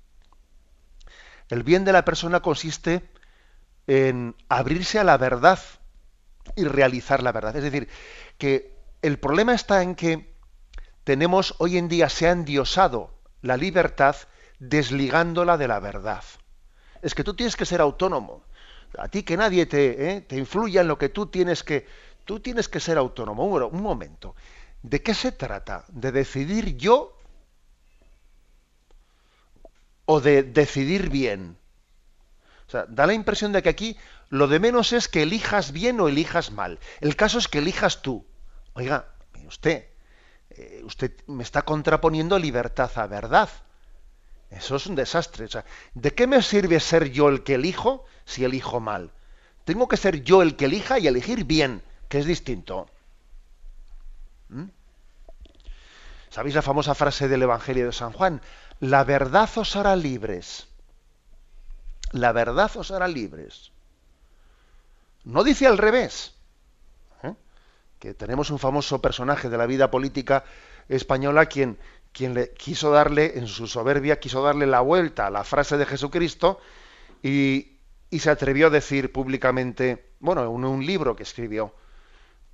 [1.49, 3.09] El bien de la persona consiste
[3.85, 5.59] en abrirse a la verdad
[6.55, 7.55] y realizar la verdad.
[7.55, 7.89] Es decir,
[8.37, 10.36] que el problema está en que
[11.07, 14.17] tenemos hoy en día se ha endiosado la libertad
[14.59, 16.25] desligándola de la verdad.
[17.01, 18.43] Es que tú tienes que ser autónomo.
[18.97, 20.19] A ti que nadie te, ¿eh?
[20.19, 21.87] te influya en lo que tú tienes que...
[22.25, 23.45] Tú tienes que ser autónomo.
[23.45, 24.35] Un, momento.
[24.83, 25.85] ¿De qué se trata?
[25.87, 27.17] ¿De decidir yo
[30.03, 31.55] o de decidir bien?
[32.67, 36.01] O sea, da la impresión de que aquí lo de menos es que elijas bien
[36.01, 36.79] o elijas mal.
[36.99, 38.25] El caso es que elijas tú.
[38.73, 39.05] Oiga,
[39.47, 39.85] usted,
[40.51, 43.49] eh, usted me está contraponiendo libertad a verdad.
[44.49, 45.47] Eso es un desastre.
[45.93, 49.11] ¿De qué me sirve ser yo el que elijo si elijo mal?
[49.65, 52.89] Tengo que ser yo el que elija y elegir bien, que es distinto.
[54.49, 54.69] ¿Mm?
[56.29, 58.41] ¿Sabéis la famosa frase del Evangelio de San Juan?
[58.79, 60.67] La verdad os hará libres.
[62.11, 63.71] La verdad os hará libres.
[65.25, 66.36] No dice al revés.
[67.99, 70.43] Que tenemos un famoso personaje de la vida política
[70.87, 71.77] española quien,
[72.11, 75.85] quien le quiso darle, en su soberbia, quiso darle la vuelta a la frase de
[75.85, 76.59] Jesucristo
[77.21, 77.77] y,
[78.11, 81.75] se atrevió a decir públicamente, bueno, en un libro que escribió,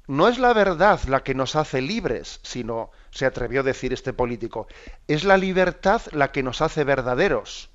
[0.08, 4.12] no es la verdad la que nos hace libres, sino, se atrevió a decir este
[4.12, 4.68] político,
[5.08, 7.70] es la libertad la que nos hace verdaderos.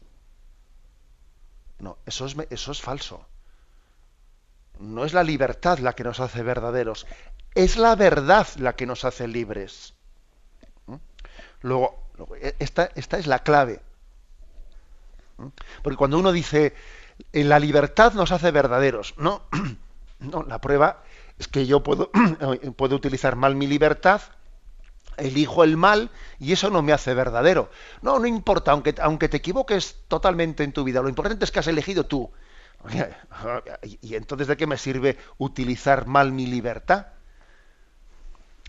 [1.78, 3.26] No, eso es, eso es falso.
[4.78, 7.06] No es la libertad la que nos hace verdaderos,
[7.58, 9.92] es la verdad la que nos hace libres.
[10.86, 10.94] ¿Mm?
[11.62, 11.98] Luego,
[12.40, 13.80] e, esta, es la clave.
[15.38, 15.48] ¿Mm?
[15.82, 16.74] Porque cuando uno dice,
[17.32, 19.42] en la libertad nos hace verdaderos, no,
[20.20, 21.02] no, la prueba
[21.36, 22.12] es que yo puedo,
[22.76, 24.22] puedo utilizar mal mi libertad,
[25.16, 27.70] elijo el mal y eso no me hace verdadero.
[28.02, 31.58] No, no importa, aunque, aunque te equivoques totalmente en tu vida, lo importante es que
[31.58, 32.30] has elegido tú.
[34.00, 37.17] ¿Y entonces de qué me sirve utilizar mal mi libertad?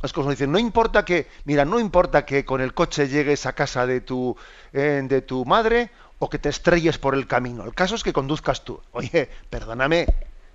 [0.02, 3.54] Es como dicen, no importa que, mira, no importa que con el coche llegues a
[3.54, 4.36] casa de tu,
[4.72, 7.66] eh, de tu madre o que te estrelles por el camino.
[7.66, 8.82] El caso es que conduzcas tú.
[8.94, 10.08] Oye, perdóname,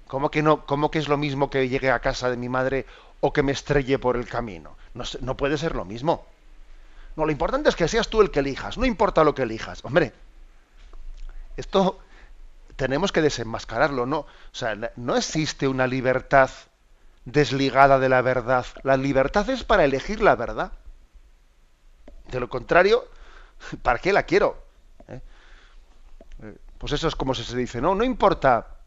[0.07, 2.87] ¿cómo que no, cómo que es lo mismo que llegue a casa de mi madre
[3.21, 4.77] o que me estrelle por el camino?
[4.95, 6.25] No, no puede ser lo mismo.
[7.17, 9.85] No, lo importante es que seas tú el que elijas, no importa lo que elijas.
[9.85, 10.13] Hombre,
[11.57, 12.01] esto
[12.77, 14.21] tenemos que desenmascararlo, ¿no?
[14.21, 16.51] O sea, no existe una libertad
[17.25, 18.67] desligada de la verdad.
[18.83, 20.73] La libertad es para elegir la verdad.
[22.31, 23.05] De lo contrario,
[23.83, 24.63] ¿para qué la quiero?
[25.09, 25.21] ¿Eh?
[26.43, 28.79] Eh, pues eso es como se dice, no, no importa,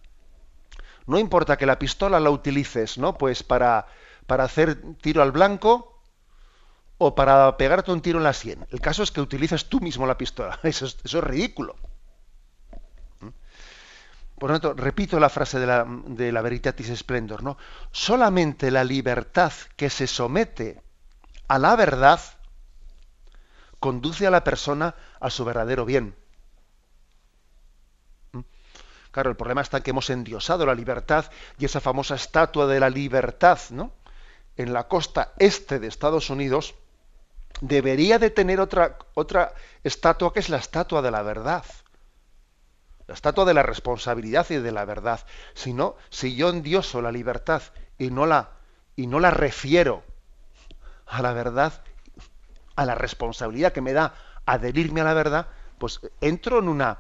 [1.06, 3.18] no importa que la pistola la utilices, ¿no?
[3.18, 3.88] Pues para,
[4.26, 6.02] para hacer tiro al blanco
[6.98, 8.66] o para pegarte un tiro en la sien.
[8.72, 10.60] El caso es que utilices tú mismo la pistola.
[10.64, 11.76] Eso es, eso es ridículo.
[14.38, 17.58] Por lo tanto, repito la frase de la, Veritatis Splendor, ¿no?
[17.92, 20.80] Solamente la libertad que se somete
[21.48, 22.20] a la verdad
[23.80, 26.16] conduce a la persona a su verdadero bien.
[28.34, 28.42] ¿Mm?
[29.10, 31.26] Claro, el problema está en que hemos endiosado la libertad
[31.58, 33.92] y esa famosa estatua de la libertad, ¿no?
[34.56, 36.76] En la costa este de Estados Unidos
[37.62, 41.66] debería de tener otra, otra estatua que es la estatua de la verdad
[43.08, 47.62] la estatua de la responsabilidad y de la verdad, sino si yo endioso la libertad
[47.98, 48.52] y no la,
[48.96, 50.04] y no la refiero
[51.06, 51.82] a la verdad,
[52.76, 54.14] a la responsabilidad que me da
[54.46, 55.48] adherirme a la verdad,
[55.78, 57.00] pues entro en una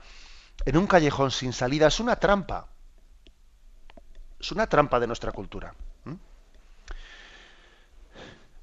[0.66, 1.88] en un callejón sin salida.
[1.88, 2.68] Es una trampa.
[4.40, 5.74] Es una trampa de nuestra cultura.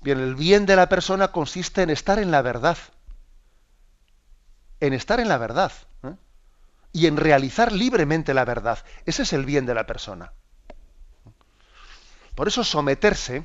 [0.01, 2.77] Bien, el bien de la persona consiste en estar en la verdad.
[4.81, 5.73] En estar en la verdad.
[6.03, 6.15] ¿eh?
[6.95, 8.79] Y en realizar libremente la verdad.
[9.05, 10.33] Ese es el bien de la persona.
[12.35, 13.45] Por eso someterse,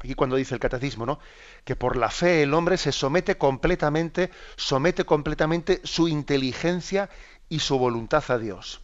[0.00, 1.20] aquí cuando dice el catecismo, ¿no?
[1.64, 7.08] Que por la fe el hombre se somete completamente, somete completamente su inteligencia
[7.48, 8.80] y su voluntad a Dios.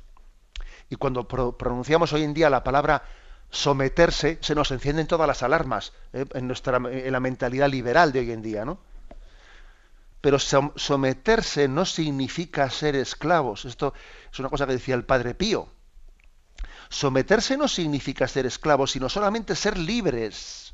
[0.91, 3.03] Y cuando pronunciamos hoy en día la palabra
[3.51, 6.27] someterse, se nos encienden todas las alarmas ¿eh?
[6.35, 8.79] en, nuestra, en la mentalidad liberal de hoy en día, ¿no?
[10.25, 13.67] Pero someterse no significa ser esclavos.
[13.67, 13.93] Esto
[14.33, 15.69] es una cosa que decía el Padre Pío.
[16.89, 20.73] Someterse no significa ser esclavos, sino solamente ser libres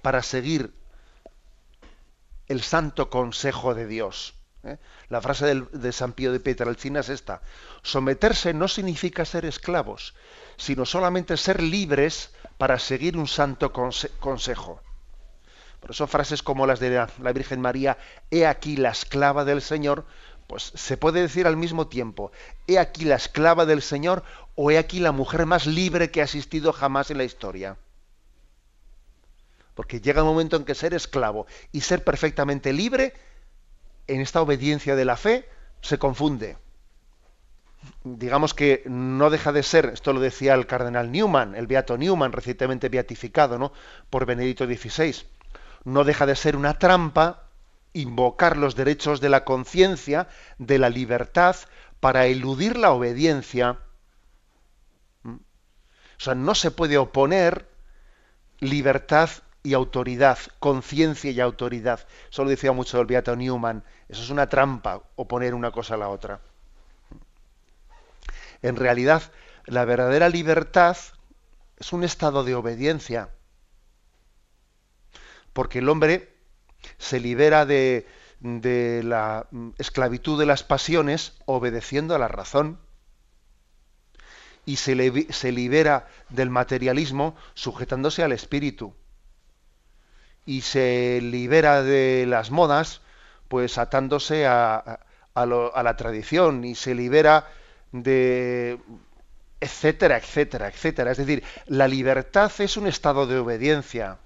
[0.00, 0.72] para seguir
[2.46, 4.34] el santo consejo de Dios.
[4.62, 4.78] ¿eh?
[5.08, 7.42] La frase de San Pío de Pietrelcina es esta.
[7.82, 10.14] Someterse no significa ser esclavos,
[10.56, 14.80] sino solamente ser libres para seguir un santo consejo.
[15.80, 17.98] Por eso frases como las de la, Virgen María,
[18.30, 20.04] he aquí la esclava del Señor,
[20.46, 22.32] pues se puede decir al mismo tiempo,
[22.66, 24.24] he aquí la esclava del Señor
[24.54, 27.76] o he aquí la mujer más libre que ha existido jamás en la historia.
[29.74, 33.14] Porque llega un momento en que ser esclavo y ser perfectamente libre,
[34.08, 35.48] en esta obediencia de la fe,
[35.80, 36.56] se confunde
[38.04, 42.32] digamos que no deja de ser, esto lo decía el cardenal Newman, el beato Newman,
[42.32, 43.72] recientemente beatificado ¿no?
[44.10, 45.14] por Benedicto XVI,
[45.88, 47.48] no deja de ser una trampa
[47.92, 50.28] invocar los derechos de la conciencia,
[50.58, 51.56] de la libertad,
[52.00, 53.78] para eludir la obediencia.
[55.22, 55.34] ¿Mm?
[55.34, 57.68] O sea, no se puede oponer
[58.60, 59.30] libertad
[59.62, 62.06] y autoridad, conciencia y autoridad.
[62.30, 63.82] Eso lo decía mucho el Beato Newman.
[64.08, 66.40] Eso es una trampa, oponer una cosa a la otra.
[68.62, 69.22] En realidad,
[69.66, 70.96] la verdadera libertad
[71.78, 73.30] es un estado de obediencia.
[75.52, 76.34] Porque el hombre
[76.98, 78.06] se libera de,
[78.40, 79.46] la
[79.78, 82.78] esclavitud de las pasiones obedeciendo a la razón.
[84.64, 88.94] Y se, se libera del materialismo sujetándose al espíritu.
[90.44, 93.00] Y se libera de las modas
[93.48, 95.00] pues atándose a
[95.34, 96.64] la tradición.
[96.64, 97.48] Y se libera
[97.92, 98.78] de
[99.60, 101.10] etcétera, etcétera, etcétera.
[101.12, 104.18] Es decir, la libertad es un estado de obediencia.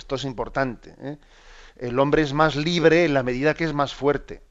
[0.00, 0.94] Esto es importante.
[0.98, 1.18] ¿eh?
[1.76, 4.42] El hombre es más libre en la medida que es más fuerte.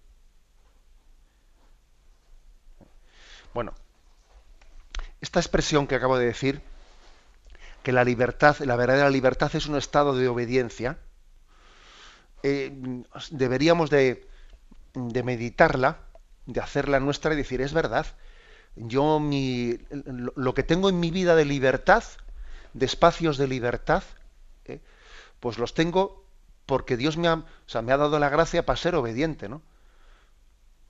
[3.52, 3.74] Bueno,
[5.22, 6.62] esta expresión que acabo de decir,
[7.82, 11.00] que la libertad, la verdadera libertad es un estado de obediencia,
[12.43, 12.72] eh,
[13.32, 14.28] deberíamos de,
[14.93, 15.97] de meditarla
[16.45, 18.06] de hacerla nuestra y decir, es verdad,
[18.76, 19.80] yo mi,
[20.36, 22.04] lo que tengo en mi vida de libertad,
[22.74, 24.04] de espacios de libertad.
[25.40, 26.26] Pues los tengo
[26.66, 27.44] porque Dios me ha,
[27.82, 29.62] me ha dado la gracia para ser obediente, ¿no?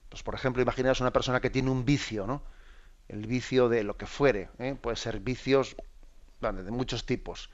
[0.08, 2.42] Pues por ejemplo, imaginaos una persona que tiene un vicio, ¿no?
[3.08, 4.76] El vicio de lo que fuere, ¿eh?
[4.80, 5.76] puede ser vicios
[6.40, 7.50] de muchos tipos.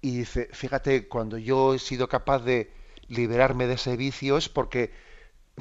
[0.00, 2.72] Y dice, fíjate, cuando yo he sido capaz de
[3.08, 4.92] liberarme de ese vicio es porque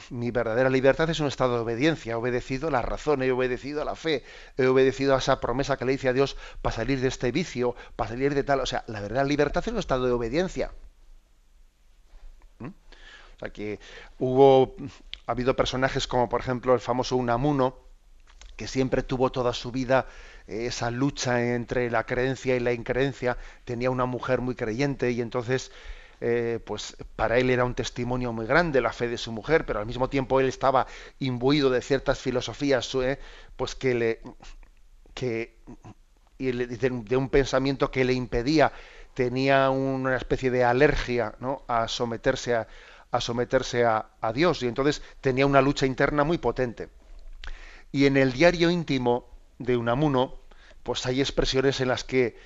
[0.10, 2.14] mi verdadera libertad es un estado de obediencia.
[2.14, 4.24] He obedecido la razón, he obedecido a la fe,
[4.58, 7.76] he obedecido a esa promesa que le hice a Dios para salir de este vicio,
[7.96, 8.60] para salir de tal.
[8.60, 10.72] O sea, la verdadera libertad es un estado de obediencia.
[12.60, 12.68] ¿Mm?
[12.68, 13.80] O sea, que
[14.20, 14.76] hubo,
[15.26, 17.78] ha habido personajes como, por ejemplo, el famoso Unamuno,
[18.56, 20.08] que siempre tuvo toda su vida
[20.48, 23.38] eh, esa lucha entre la creencia y la increencia.
[23.66, 25.72] Tenía una mujer muy creyente y entonces
[26.20, 29.80] eh, pues para él era un testimonio muy grande la fe de su mujer, pero
[29.80, 30.88] al mismo tiempo él estaba
[31.20, 33.20] imbuido de ciertas filosofías, eh,
[33.56, 34.22] pues que le
[35.14, 35.58] que
[36.40, 38.72] y de, un pensamiento que le impedía,
[39.14, 41.64] tenía una especie de alergia ¿no?
[41.68, 42.68] a someterse a,
[43.12, 46.90] a someterse a, a, Dios y entonces tenía una lucha interna muy potente.
[47.92, 50.36] Y en el diario íntimo de Unamuno,
[50.84, 52.38] pues hay expresiones en las que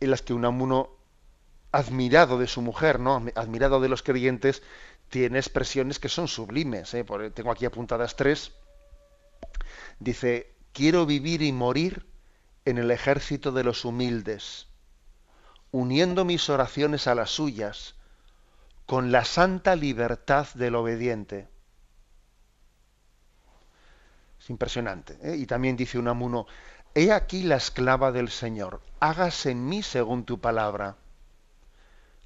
[0.00, 0.93] en las que Unamuno
[1.74, 3.26] admirado de su mujer, ¿no?
[3.34, 4.62] Admirado de los creyentes,
[5.08, 6.94] tiene expresiones que son sublimes.
[6.94, 7.04] ¿eh?
[7.34, 8.52] tengo aquí apuntadas tres.
[9.98, 12.06] Dice, quiero vivir y morir
[12.64, 14.68] en el ejército de los humildes,
[15.72, 17.96] uniendo mis oraciones a las suyas,
[18.86, 21.48] con la santa libertad del obediente.
[24.38, 25.18] Es impresionante.
[25.22, 25.36] ¿eh?
[25.36, 26.46] Y también dice Unamuno,
[26.94, 30.98] he aquí la esclava del Señor, hágase en mí según tu palabra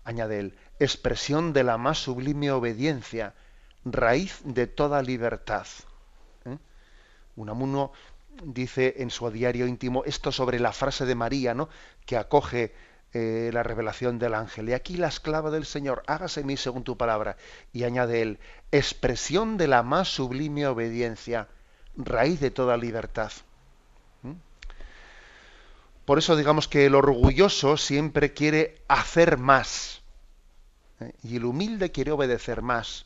[0.09, 3.35] añade él, expresión de la más sublime obediencia,
[3.85, 5.67] raíz de toda libertad.
[6.47, 6.57] ¿Eh?
[7.37, 7.93] Unamuno
[8.43, 11.69] dice en su diario íntimo esto sobre la frase de María, ¿no?
[12.07, 12.73] que acoge
[13.13, 14.71] eh, la revelación del ángel.
[14.71, 17.37] Y aquí la esclava del Señor, hágase mí según tu palabra.
[17.75, 18.39] Y añade él,
[18.73, 21.49] expresión de la más sublime obediencia,
[21.97, 23.33] raíz de toda libertad.
[26.09, 30.01] Por eso digamos que el orgulloso siempre quiere hacer más.
[31.01, 31.13] ¿eh?
[31.23, 33.05] Y el humilde quiere obedecer más,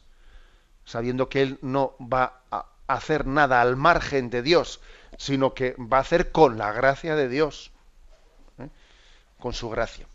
[0.85, 4.81] sabiendo que él no va a hacer nada al margen de Dios,
[5.19, 7.73] sino que va a hacer con la gracia de Dios
[9.41, 10.07] con su gracia.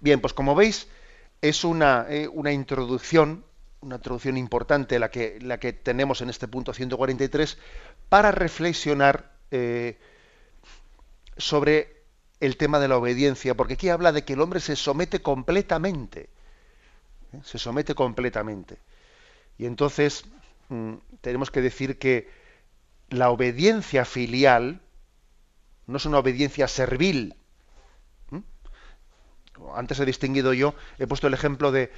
[0.00, 0.86] Bien, pues como veis,
[1.40, 3.42] es una, eh, una introducción,
[3.80, 7.56] una introducción importante la que, la que tenemos en este punto 143
[8.10, 9.96] para reflexionar eh,
[11.36, 12.04] sobre
[12.40, 16.28] el tema de la obediencia, porque aquí habla de que el hombre se somete completamente,
[17.32, 17.40] ¿eh?
[17.42, 18.78] se somete completamente.
[19.58, 20.24] Y entonces
[20.68, 22.28] mm, tenemos que decir que
[23.08, 24.80] la obediencia filial
[25.86, 27.36] no es una obediencia servil,
[29.74, 31.90] antes he distinguido yo, he puesto el ejemplo de,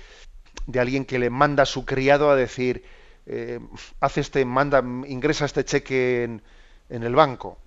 [0.66, 2.84] de alguien que le manda a su criado a decir,
[3.26, 3.61] eh,
[4.14, 6.43] este, manda, ingresa este cheque en,
[6.89, 7.59] en el banco.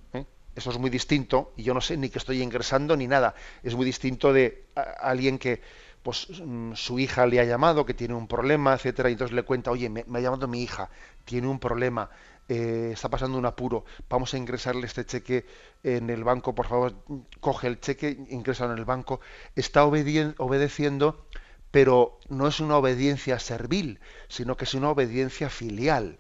[0.60, 3.34] Eso es muy distinto, y yo no sé ni que estoy ingresando ni nada.
[3.64, 4.66] Es muy distinto de
[5.00, 5.62] alguien que
[6.04, 9.44] pues mm, su hija le ha llamado, que tiene un problema, etcétera, y entonces le
[9.44, 10.90] cuenta, oye, me, me ha llamado mi hija,
[11.24, 12.10] tiene un problema,
[12.50, 15.46] eh, está pasando un apuro, vamos a ingresarle este cheque
[15.84, 16.94] en el banco, por favor,
[17.40, 19.22] coge el cheque, ingresa en el banco,
[19.56, 21.26] está obedeciendo,
[21.72, 26.20] pero no es una obediencia servil, sino que es una obediencia filial.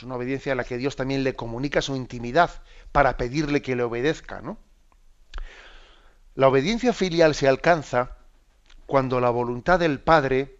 [0.00, 2.50] Es una obediencia a la que Dios también le comunica su intimidad
[2.90, 4.56] para pedirle que le obedezca, ¿no?
[6.34, 8.16] La obediencia filial se alcanza
[8.86, 10.56] cuando la voluntad del Padre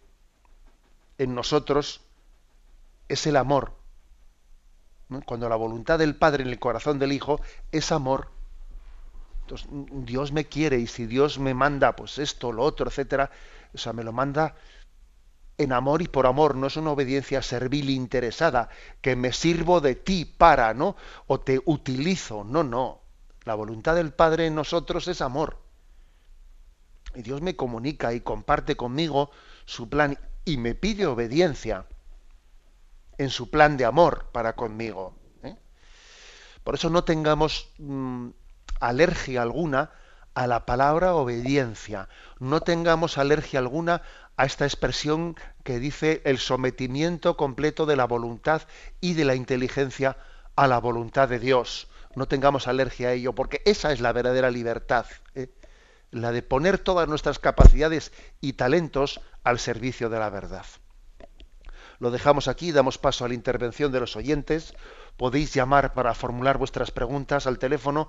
[1.17, 2.03] en nosotros
[3.09, 3.73] es el amor.
[5.25, 7.41] Cuando la voluntad del Padre en el corazón del Hijo
[7.73, 8.31] es amor.
[9.41, 9.69] Entonces,
[10.05, 13.31] Dios me quiere y si Dios me manda pues esto, lo otro, etcétera,
[13.73, 14.55] o sea, me lo manda
[15.61, 18.71] en amor y por amor, no es una obediencia servil interesada,
[19.03, 20.97] que me sirvo de ti para, ¿no?
[21.27, 23.03] O te utilizo, no, no.
[23.45, 25.59] La voluntad del Padre en nosotros es amor.
[27.15, 29.31] Y Dios me comunica y comparte conmigo
[29.67, 31.85] su plan y me pide obediencia
[33.19, 35.15] en su plan de amor para conmigo.
[35.43, 35.57] ¿eh?
[36.65, 38.29] Por eso no tengamos mm,
[38.81, 39.91] alergia alguna
[40.35, 42.09] a la palabra obediencia,
[42.39, 44.03] no tengamos alergia alguna
[44.37, 48.63] a esta expresión que dice el sometimiento completo de la voluntad
[49.01, 50.17] y de la inteligencia
[50.57, 51.89] a la voluntad de Dios.
[52.15, 55.53] No tengamos alergia a ello, porque esa es la verdadera libertad, ¿eh?
[56.11, 60.67] la de poner todas nuestras capacidades y talentos al servicio de la verdad.
[62.01, 64.75] Lo dejamos aquí, damos paso a la intervención de los oyentes.
[65.19, 68.09] Podéis llamar para formular vuestras preguntas al teléfono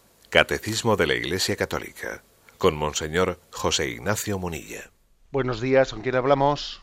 [0.31, 2.23] Catecismo de la Iglesia Católica
[2.57, 4.89] con Monseñor José Ignacio Munilla.
[5.29, 6.81] Buenos días, ¿con quién hablamos?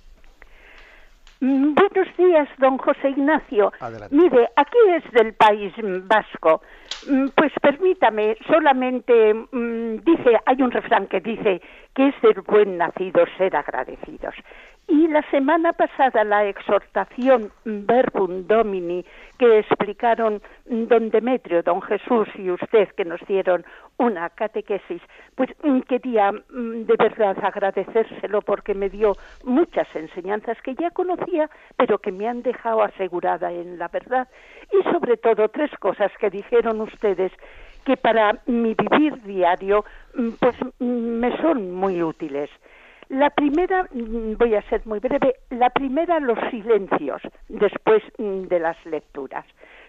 [1.40, 3.72] Mm, buenos días, don José Ignacio.
[4.10, 5.72] Mire, aquí es del País
[6.04, 6.60] Vasco.
[7.08, 11.62] Mm, pues permítame, solamente mm, dice, hay un refrán que dice
[11.94, 14.34] que es del buen nacido ser agradecidos.
[14.90, 19.04] Y la semana pasada la exhortación Verbum Domini
[19.38, 23.66] que explicaron don Demetrio, don Jesús y usted que nos dieron
[23.98, 25.02] una catequesis,
[25.34, 29.12] pues mm, quería mm, de verdad agradecérselo porque me dio
[29.44, 34.26] muchas enseñanzas que ya conocía, pero que me han dejado asegurada en la verdad
[34.72, 37.30] y sobre todo tres cosas que dijeron ustedes
[37.84, 39.84] que para mi vivir diario
[40.14, 42.48] mm, pues me son muy útiles.
[43.08, 48.58] La primera, mm, voy a ser muy breve, la primera los silencios después mm, de
[48.60, 49.46] las lecturas,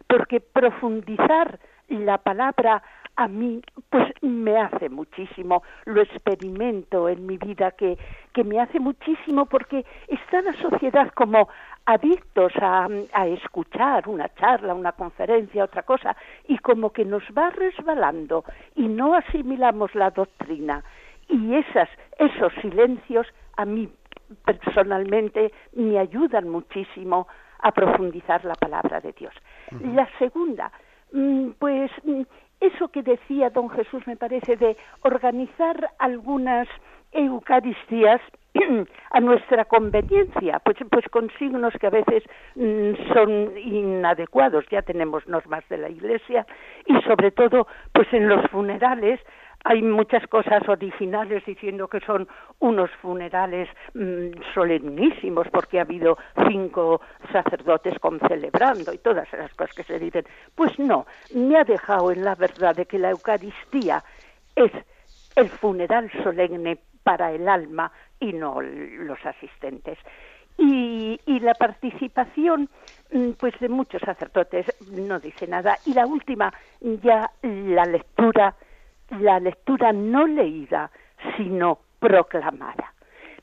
[0.07, 1.59] porque profundizar
[1.89, 2.81] la palabra
[3.17, 7.97] a mí pues me hace muchísimo, lo experimento en mi vida que,
[8.31, 11.49] que me hace muchísimo porque está la sociedad como
[11.85, 16.15] adictos a, a, escuchar una charla, una conferencia, otra cosa,
[16.47, 18.45] y como que nos va resbalando
[18.75, 20.85] y no asimilamos la doctrina
[21.29, 23.89] y esas, esos silencios a mí
[24.45, 27.27] personalmente me ayudan muchísimo
[27.59, 29.33] a profundizar la palabra de Dios.
[29.93, 30.71] La segunda,
[31.11, 32.21] mm, pues mm,
[32.59, 36.67] eso que decía don Jesús me parece de organizar algunas
[37.11, 38.21] Eucaristías
[39.11, 42.23] a nuestra conveniencia, pues, pues con signos que a veces
[42.55, 44.65] mm, son inadecuados.
[44.69, 46.45] Ya tenemos normas de la Iglesia
[46.85, 49.19] y sobre todo, pues en los funerales
[49.63, 52.27] hay muchas cosas originales diciendo que son
[52.59, 57.01] unos funerales mm, solemnísimos porque ha habido cinco
[57.31, 60.25] sacerdotes concelebrando y todas esas cosas que se dicen.
[60.55, 61.05] Pues no,
[61.35, 64.03] me ha dejado en la verdad de que la Eucaristía
[64.55, 64.71] es
[65.35, 69.97] el funeral solemne para el alma y no los asistentes.
[70.57, 72.69] Y, y, la participación
[73.13, 78.53] mm, pues de muchos sacerdotes no dice nada y la última ya la lectura
[79.11, 80.91] la lectura no leída,
[81.37, 82.93] sino proclamada.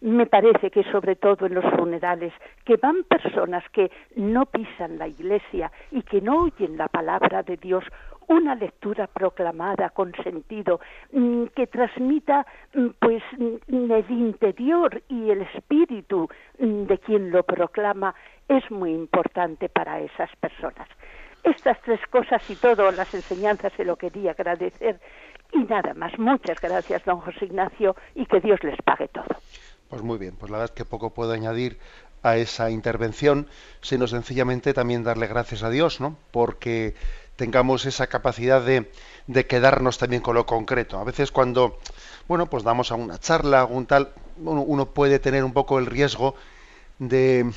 [0.00, 2.32] Me parece que sobre todo en los funerales,
[2.64, 7.56] que van personas que no pisan la iglesia y que no oyen la palabra de
[7.56, 7.84] Dios,
[8.28, 10.80] una lectura proclamada con sentido
[11.12, 18.14] mm, que transmita mm, pues mm, el interior y el espíritu de quien lo proclama
[18.48, 20.88] es muy importante para esas personas.
[21.44, 24.98] Estas tres cosas y todo, las enseñanzas se lo quería agradecer
[25.52, 26.18] y nada más.
[26.18, 29.26] Muchas gracias, don José Ignacio, y que Dios les pague todo.
[29.88, 31.78] Pues muy bien, pues la verdad es que poco puedo añadir
[32.22, 33.46] a esa intervención,
[33.80, 36.16] sino sencillamente también darle gracias a Dios, ¿no?
[36.32, 36.94] Porque
[37.36, 38.90] tengamos esa capacidad de,
[39.26, 40.98] de quedarnos también con lo concreto.
[40.98, 41.78] A veces cuando,
[42.26, 46.34] bueno, pues damos a una charla, un tal, uno, puede tener un poco el riesgo
[46.98, 47.52] de,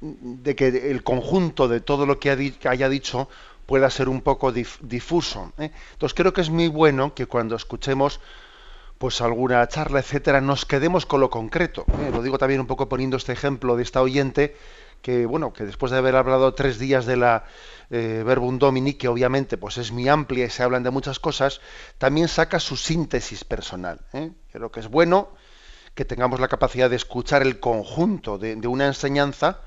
[0.00, 2.30] de que el conjunto de todo lo que
[2.64, 3.28] haya dicho
[3.66, 5.52] pueda ser un poco difuso.
[5.58, 5.70] ¿eh?
[5.92, 8.20] Entonces creo que es muy bueno que cuando escuchemos
[8.98, 11.84] pues alguna charla, etcétera, nos quedemos con lo concreto.
[12.00, 12.10] ¿eh?
[12.12, 14.56] Lo digo también un poco poniendo este ejemplo de esta oyente
[15.00, 17.44] que bueno que después de haber hablado tres días de la
[17.90, 21.60] eh, Verbum Domini, que obviamente pues es muy amplia y se hablan de muchas cosas,
[21.98, 24.00] también saca su síntesis personal.
[24.52, 25.30] Creo que es bueno
[25.94, 29.62] que tengamos la capacidad de escuchar el conjunto de una enseñanza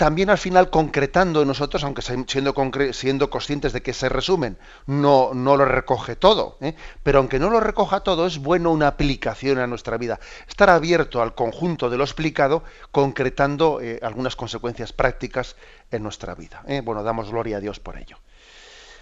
[0.00, 2.54] también al final concretando nosotros, aunque siendo,
[2.92, 6.74] siendo conscientes de que se resumen, no, no lo recoge todo, ¿eh?
[7.02, 10.18] pero aunque no lo recoja todo, es bueno una aplicación a nuestra vida.
[10.48, 15.54] Estar abierto al conjunto de lo explicado, concretando eh, algunas consecuencias prácticas
[15.90, 16.62] en nuestra vida.
[16.66, 16.80] ¿eh?
[16.82, 18.16] Bueno, damos gloria a Dios por ello.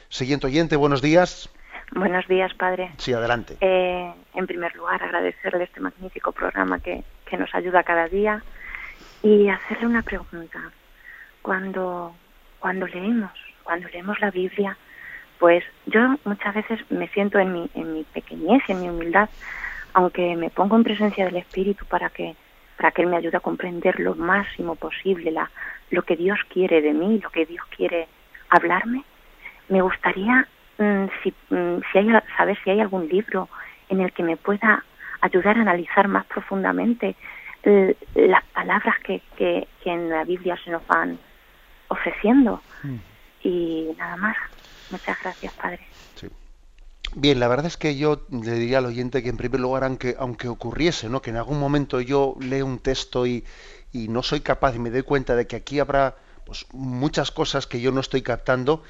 [0.08, 1.48] Siguiente oyente, buenos días.
[1.92, 2.90] Buenos días, padre.
[2.96, 3.56] Sí, adelante.
[3.60, 8.42] en primer lugar, agradecerle este magnífico programa que, que nos ayuda cada día
[9.22, 10.72] y hacerle una pregunta
[11.42, 12.14] cuando,
[12.58, 13.32] cuando leemos,
[13.62, 14.76] cuando leemos la Biblia,
[15.38, 19.28] pues yo muchas veces me siento en mi, en mi pequeñez en mi humildad,
[19.94, 22.34] aunque me pongo en presencia del Espíritu para que,
[22.76, 25.50] para que Él me ayude a comprender lo máximo posible la,
[25.90, 28.08] lo que Dios quiere de mí, lo que Dios quiere
[28.50, 29.04] hablarme,
[29.68, 30.46] me gustaría
[30.78, 33.48] mm, si, mm, si hay, saber si hay algún libro
[33.88, 34.84] en el que me pueda
[35.20, 37.16] ayudar a analizar más profundamente
[38.14, 41.18] las palabras que, que, que en la Biblia se nos van
[41.88, 42.62] ofreciendo.
[42.82, 42.96] Mm.
[43.42, 44.36] Y nada más.
[44.90, 45.80] Muchas gracias, Padre.
[47.14, 50.14] Bien, la verdad es que yo le diría al oyente que en primer lugar, aunque,
[50.18, 51.22] aunque ocurriese, ¿no?
[51.22, 53.44] que en algún momento yo leo un texto y,
[53.92, 57.66] y no soy capaz y me doy cuenta de que aquí habrá pues, muchas cosas
[57.66, 58.82] que yo no estoy captando,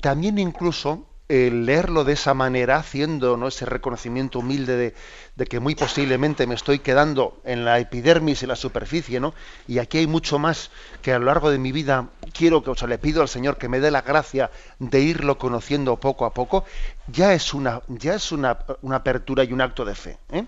[0.00, 3.48] también incluso el leerlo de esa manera, haciendo ¿no?
[3.48, 4.94] ese reconocimiento humilde
[5.36, 9.32] de, que muy posiblemente me estoy quedando en la epidermis, y la superficie, ¿no?
[9.66, 10.70] y aquí hay mucho más
[11.00, 13.56] que a lo largo de mi vida quiero que, o sea, le pido al Señor
[13.56, 16.64] que me dé la gracia de irlo conociendo poco a poco,
[17.06, 18.58] ya es una, ya es una,
[18.92, 20.18] apertura y un acto de fe.
[20.30, 20.44] ¿eh?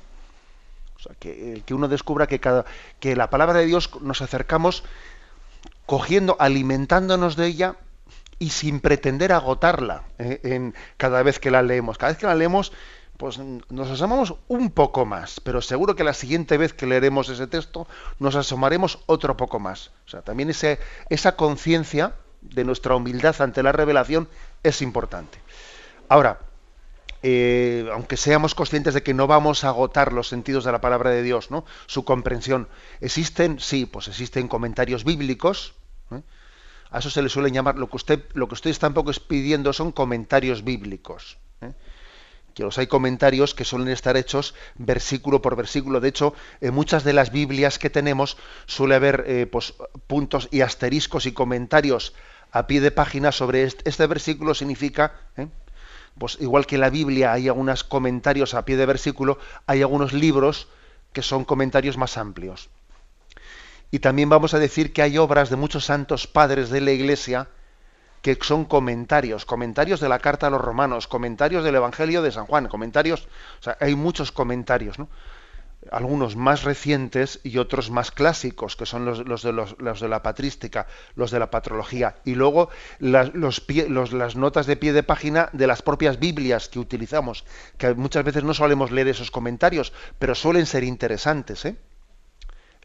[0.97, 2.67] O sea, que, que uno descubra que, cada,
[3.01, 4.85] que la palabra de Dios nos acercamos
[5.87, 7.77] cogiendo, alimentándonos de ella
[8.39, 10.41] y sin pretender agotarla ¿eh?
[10.45, 11.99] en cada vez que la leemos.
[11.99, 12.73] Cada vez que la leemos,
[13.17, 17.47] pues nos asomamos un poco más, pero seguro que la siguiente vez que leeremos ese
[17.47, 17.87] texto
[18.19, 19.91] nos asomaremos otro poco más.
[20.07, 20.79] O sea, también ese,
[21.09, 24.29] esa conciencia de nuestra humildad ante la revelación
[24.63, 25.39] es importante.
[26.09, 26.41] Ahora,
[27.23, 31.11] eh, aunque seamos conscientes de que no vamos a agotar los sentidos de la palabra
[31.11, 31.65] de Dios, ¿no?
[31.87, 32.69] Su comprensión.
[33.01, 33.59] ¿Existen?
[33.59, 35.75] Sí, pues existen comentarios bíblicos.
[36.87, 36.97] ¿Eh?
[36.97, 39.73] A eso se le suele llamar, lo que usted, lo que ustedes tampoco es pidiendo
[39.73, 41.39] son comentarios bíblicos.
[41.61, 41.73] ¿eh?
[42.55, 46.01] Que los hay comentarios que suelen estar hechos versículo por versículo.
[46.01, 49.75] De hecho, en muchas de las Biblias que tenemos suele haber pues,
[50.07, 52.15] puntos y asteriscos y comentarios
[52.53, 55.13] a pie de página sobre este, este versículo significa
[56.19, 60.13] pues igual que en la Biblia hay algunos comentarios a pie de versículo, hay algunos
[60.13, 60.69] libros
[61.13, 62.71] que son comentarios más amplios.
[63.91, 67.49] Y también vamos a decir que hay obras de muchos santos padres de la Iglesia
[68.23, 72.47] que son comentarios, comentarios de la carta a los romanos, comentarios del Evangelio de San
[72.47, 73.29] Juan, comentarios,
[73.61, 75.09] o sea, hay muchos comentarios, ¿no?
[75.93, 80.87] algunos más recientes y otros más clásicos, que son los, de, los, de, la patrística,
[81.15, 82.69] los de la patrología, y luego
[82.99, 87.45] las, las notas de pie de página de las propias Biblias que utilizamos,
[87.79, 91.65] que muchas veces no solemos leer esos comentarios, pero suelen ser interesantes.
[91.65, 91.77] ¿eh?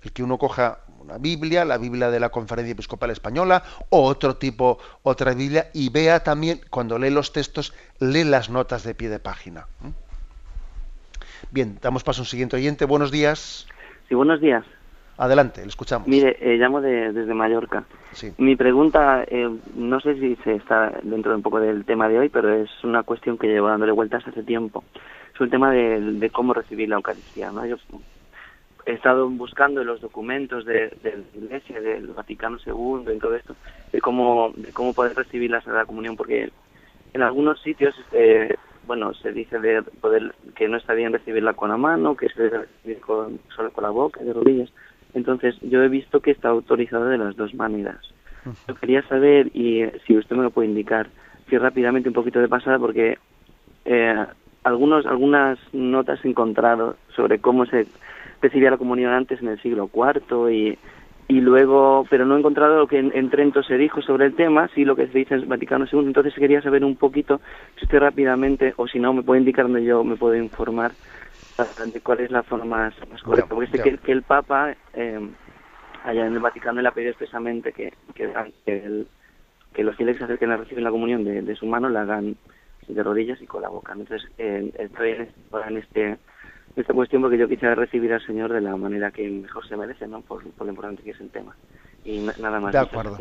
[0.04, 4.36] El que uno coja una Biblia, la Biblia de la Conferencia Episcopal Española, o otro
[4.36, 9.10] tipo, otra Biblia, y vea también, cuando lee los textos, lee las notas de pie
[9.10, 9.68] de página.
[11.52, 12.86] Bien, damos paso a un siguiente oyente.
[12.86, 13.68] Buenos días.
[14.08, 14.64] Sí, buenos días.
[15.18, 16.08] Adelante, le escuchamos.
[16.08, 17.84] Mire, eh, llamo desde Mallorca.
[18.12, 18.34] Sí.
[18.38, 22.18] Mi pregunta, eh, no sé si se está dentro de un poco del tema de
[22.18, 24.84] hoy, pero es una cuestión que llevo dándole vueltas hace tiempo.
[25.34, 27.52] Es un tema de, cómo recibir la Eucaristía.
[27.52, 27.66] ¿no?
[27.66, 27.76] Yo
[28.86, 33.56] he estado buscando en los documentos de, la Iglesia, del Vaticano II, y todo esto,
[33.92, 36.52] de cómo, de cómo poder recibir la Sagrada Comunión, porque
[37.14, 38.56] en algunos sitios eh,
[38.88, 42.44] bueno, se dice de poder que no está bien recibirla con la mano, que se
[42.44, 44.72] debe recibir con, solo con la boca, de rodillas.
[45.14, 48.00] Entonces, yo he visto que está autorizado de las dos maneras.
[48.68, 51.08] Yo quería saber, y si usted me lo puede indicar,
[51.50, 53.20] si rápidamente un poquito de pasada, porque
[53.86, 54.26] eh,
[54.64, 57.88] algunos, algunas notas he encontrado sobre cómo se
[58.42, 60.78] recibía la comunión antes en el siglo IV y
[61.32, 64.70] y luego, pero no he encontrado lo que en, Trento se dijo sobre el tema,
[64.76, 67.40] sí lo que se dice en Vaticano II, entonces quería saber un poquito,
[67.78, 70.92] si usted rápidamente, o si no, me puede indicar donde yo me puedo informar
[71.86, 75.30] de cuál es la forma más, correcta, porque sé que, que, el Papa eh,
[76.04, 78.30] allá en el Vaticano le ha pedido expresamente que, que,
[78.66, 82.36] que, los fieles que se acerquen a recibir la comunión de, su mano la hagan
[82.90, 83.94] de rodillas y con la boca.
[83.94, 86.18] Entonces, eh, estoy en este
[86.76, 90.08] esta cuestión porque yo quisiera recibir al Señor de la manera que mejor se merece,
[90.08, 90.22] ¿no?
[90.22, 91.56] Por, lo importante que es el tema.
[92.06, 92.72] Y nada más.
[92.72, 93.18] De acuerdo.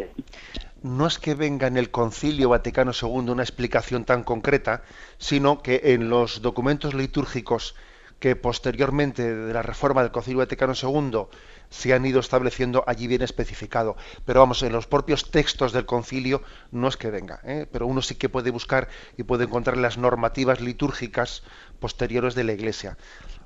[0.82, 4.82] No es que venga en el Concilio Vaticano II una explicación tan concreta,
[5.18, 7.74] sino que en los documentos litúrgicos
[8.18, 11.26] que posteriormente de la reforma del Concilio Vaticano II
[11.70, 13.96] se han ido estableciendo, allí viene especificado.
[14.26, 17.66] Pero vamos, en los propios textos del concilio no es que venga, ¿eh?
[17.70, 21.42] pero uno sí que puede buscar y puede encontrar las normativas litúrgicas
[21.78, 22.96] posteriores de la Iglesia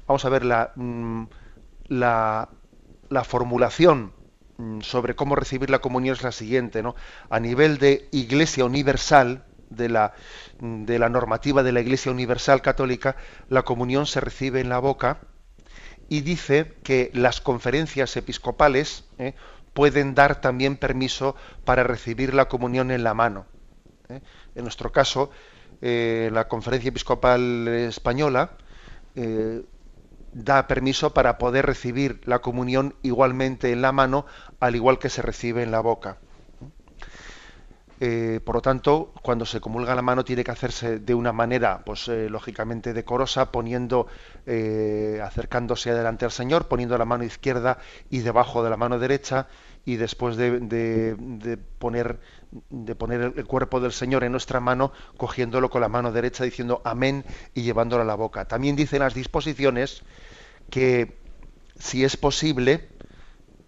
[0.07, 1.25] vamos a ver la, mm,
[1.89, 2.49] la,
[3.25, 4.13] formulación
[4.59, 6.95] mm, sobre cómo recibir la comunión es la siguiente, ¿no?
[7.31, 10.15] A nivel de Iglesia Universal, de la,
[10.61, 13.17] mm, de la normativa de la Iglesia Universal Católica,
[13.49, 15.21] la comunión se recibe en la boca
[16.09, 19.35] y dice que las conferencias episcopales ¿eh?
[19.73, 21.35] pueden dar también permiso
[21.65, 23.47] para recibir la comunión en la mano.
[24.09, 24.21] ¿eh?
[24.55, 25.31] En nuestro caso,
[25.81, 28.57] eh, la Conferencia Episcopal Española
[30.35, 34.27] da permiso para poder recibir la comunión igualmente en la mano,
[34.61, 36.19] al igual que se recibe en la boca.
[38.01, 41.85] Eh, por lo tanto, cuando se comulga la mano tiene que hacerse de una manera,
[41.87, 44.09] pues eh, lógicamente decorosa, poniendo,
[44.47, 47.79] eh, acercándose adelante al Señor, poniendo la mano izquierda
[48.11, 49.47] y debajo de la mano derecha,
[49.87, 52.19] y después de, de, poner,
[52.71, 56.81] de poner el cuerpo del Señor en nuestra mano, cogiéndolo con la mano derecha, diciendo
[56.85, 57.25] amén
[57.55, 58.47] y llevándolo a la boca.
[58.47, 60.03] También dicen las disposiciones
[60.71, 61.17] que
[61.79, 62.89] si es posible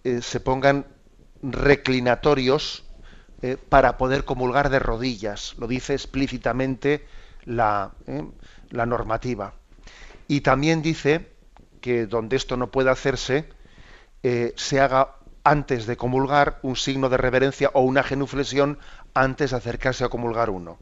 [0.03, 0.85] eh, se pongan
[1.41, 2.85] reclinatorios
[3.41, 5.55] eh, para poder comulgar de rodillas.
[5.57, 7.05] Lo dice explícitamente
[7.43, 8.23] la, eh,
[8.69, 9.53] la normativa.
[10.29, 11.29] Y también dice
[11.81, 13.49] que donde esto no puede hacerse,
[14.55, 18.77] se haga antes de comulgar un signo de reverencia o una genuflexión
[19.13, 20.77] antes de acercarse a comulgar uno.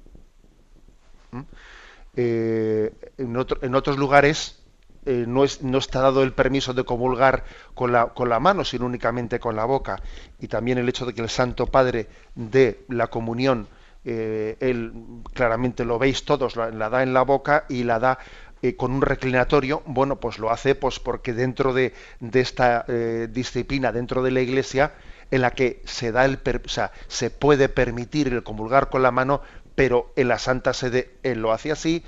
[2.15, 4.64] en, en, otros lugares
[5.05, 7.43] eh, no, es, no, está dado el permiso de comulgar
[7.73, 10.01] con la, con la, mano, sino únicamente con la boca.
[10.39, 13.67] Y también el hecho de que el Santo Padre dé la comunión,
[14.03, 14.93] eh, él
[15.33, 18.19] claramente lo veis todos, la, da en la boca y la da
[18.61, 19.83] eh, con un reclinatorio.
[19.85, 21.93] Bueno, pues lo hace pues porque dentro de,
[22.33, 22.85] esta
[23.29, 24.93] disciplina, dentro de la Iglesia,
[25.29, 29.11] en la que se da el, o sea, se puede permitir el comulgar con la
[29.11, 29.41] mano,
[29.75, 32.03] pero en la Santa Sede él lo hace así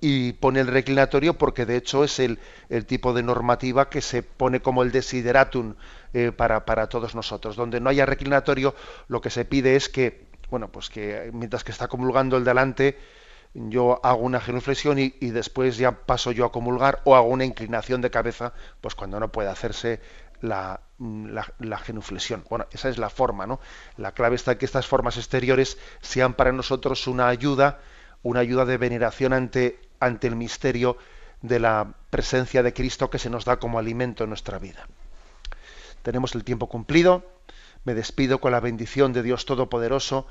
[0.00, 2.38] y pone el reclinatorio porque de hecho es el,
[2.68, 5.74] el tipo de normativa que se pone como el desideratum
[6.14, 7.56] eh, para, para, todos nosotros.
[7.56, 8.74] Donde no haya reclinatorio,
[9.08, 12.98] lo que se pide es que, bueno, pues que mientras que está comulgando el delante,
[13.54, 17.44] yo hago una genuflexión y, y, después ya paso yo a comulgar o hago una
[17.44, 20.00] inclinación de cabeza, pues cuando no puede hacerse
[20.40, 22.44] la, la, la, genuflexión.
[22.48, 23.60] Bueno, esa es la forma, ¿no?
[23.96, 27.80] La clave está en que estas formas exteriores sean para nosotros una ayuda,
[28.22, 30.96] una ayuda de veneración ante ante el misterio
[31.42, 34.86] de la presencia de Cristo que se nos da como alimento en nuestra vida.
[36.02, 37.24] Tenemos el tiempo cumplido.
[37.84, 40.26] Me despido con la bendición de Dios Todopoderoso,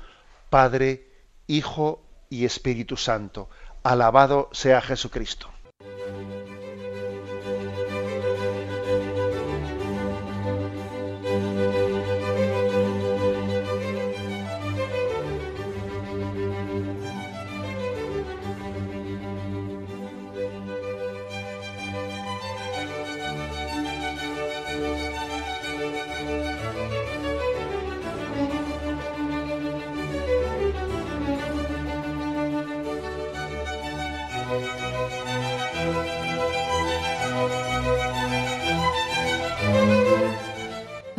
[0.50, 1.08] Padre,
[1.46, 3.48] Hijo y Espíritu Santo.
[3.82, 5.50] Alabado sea Jesucristo.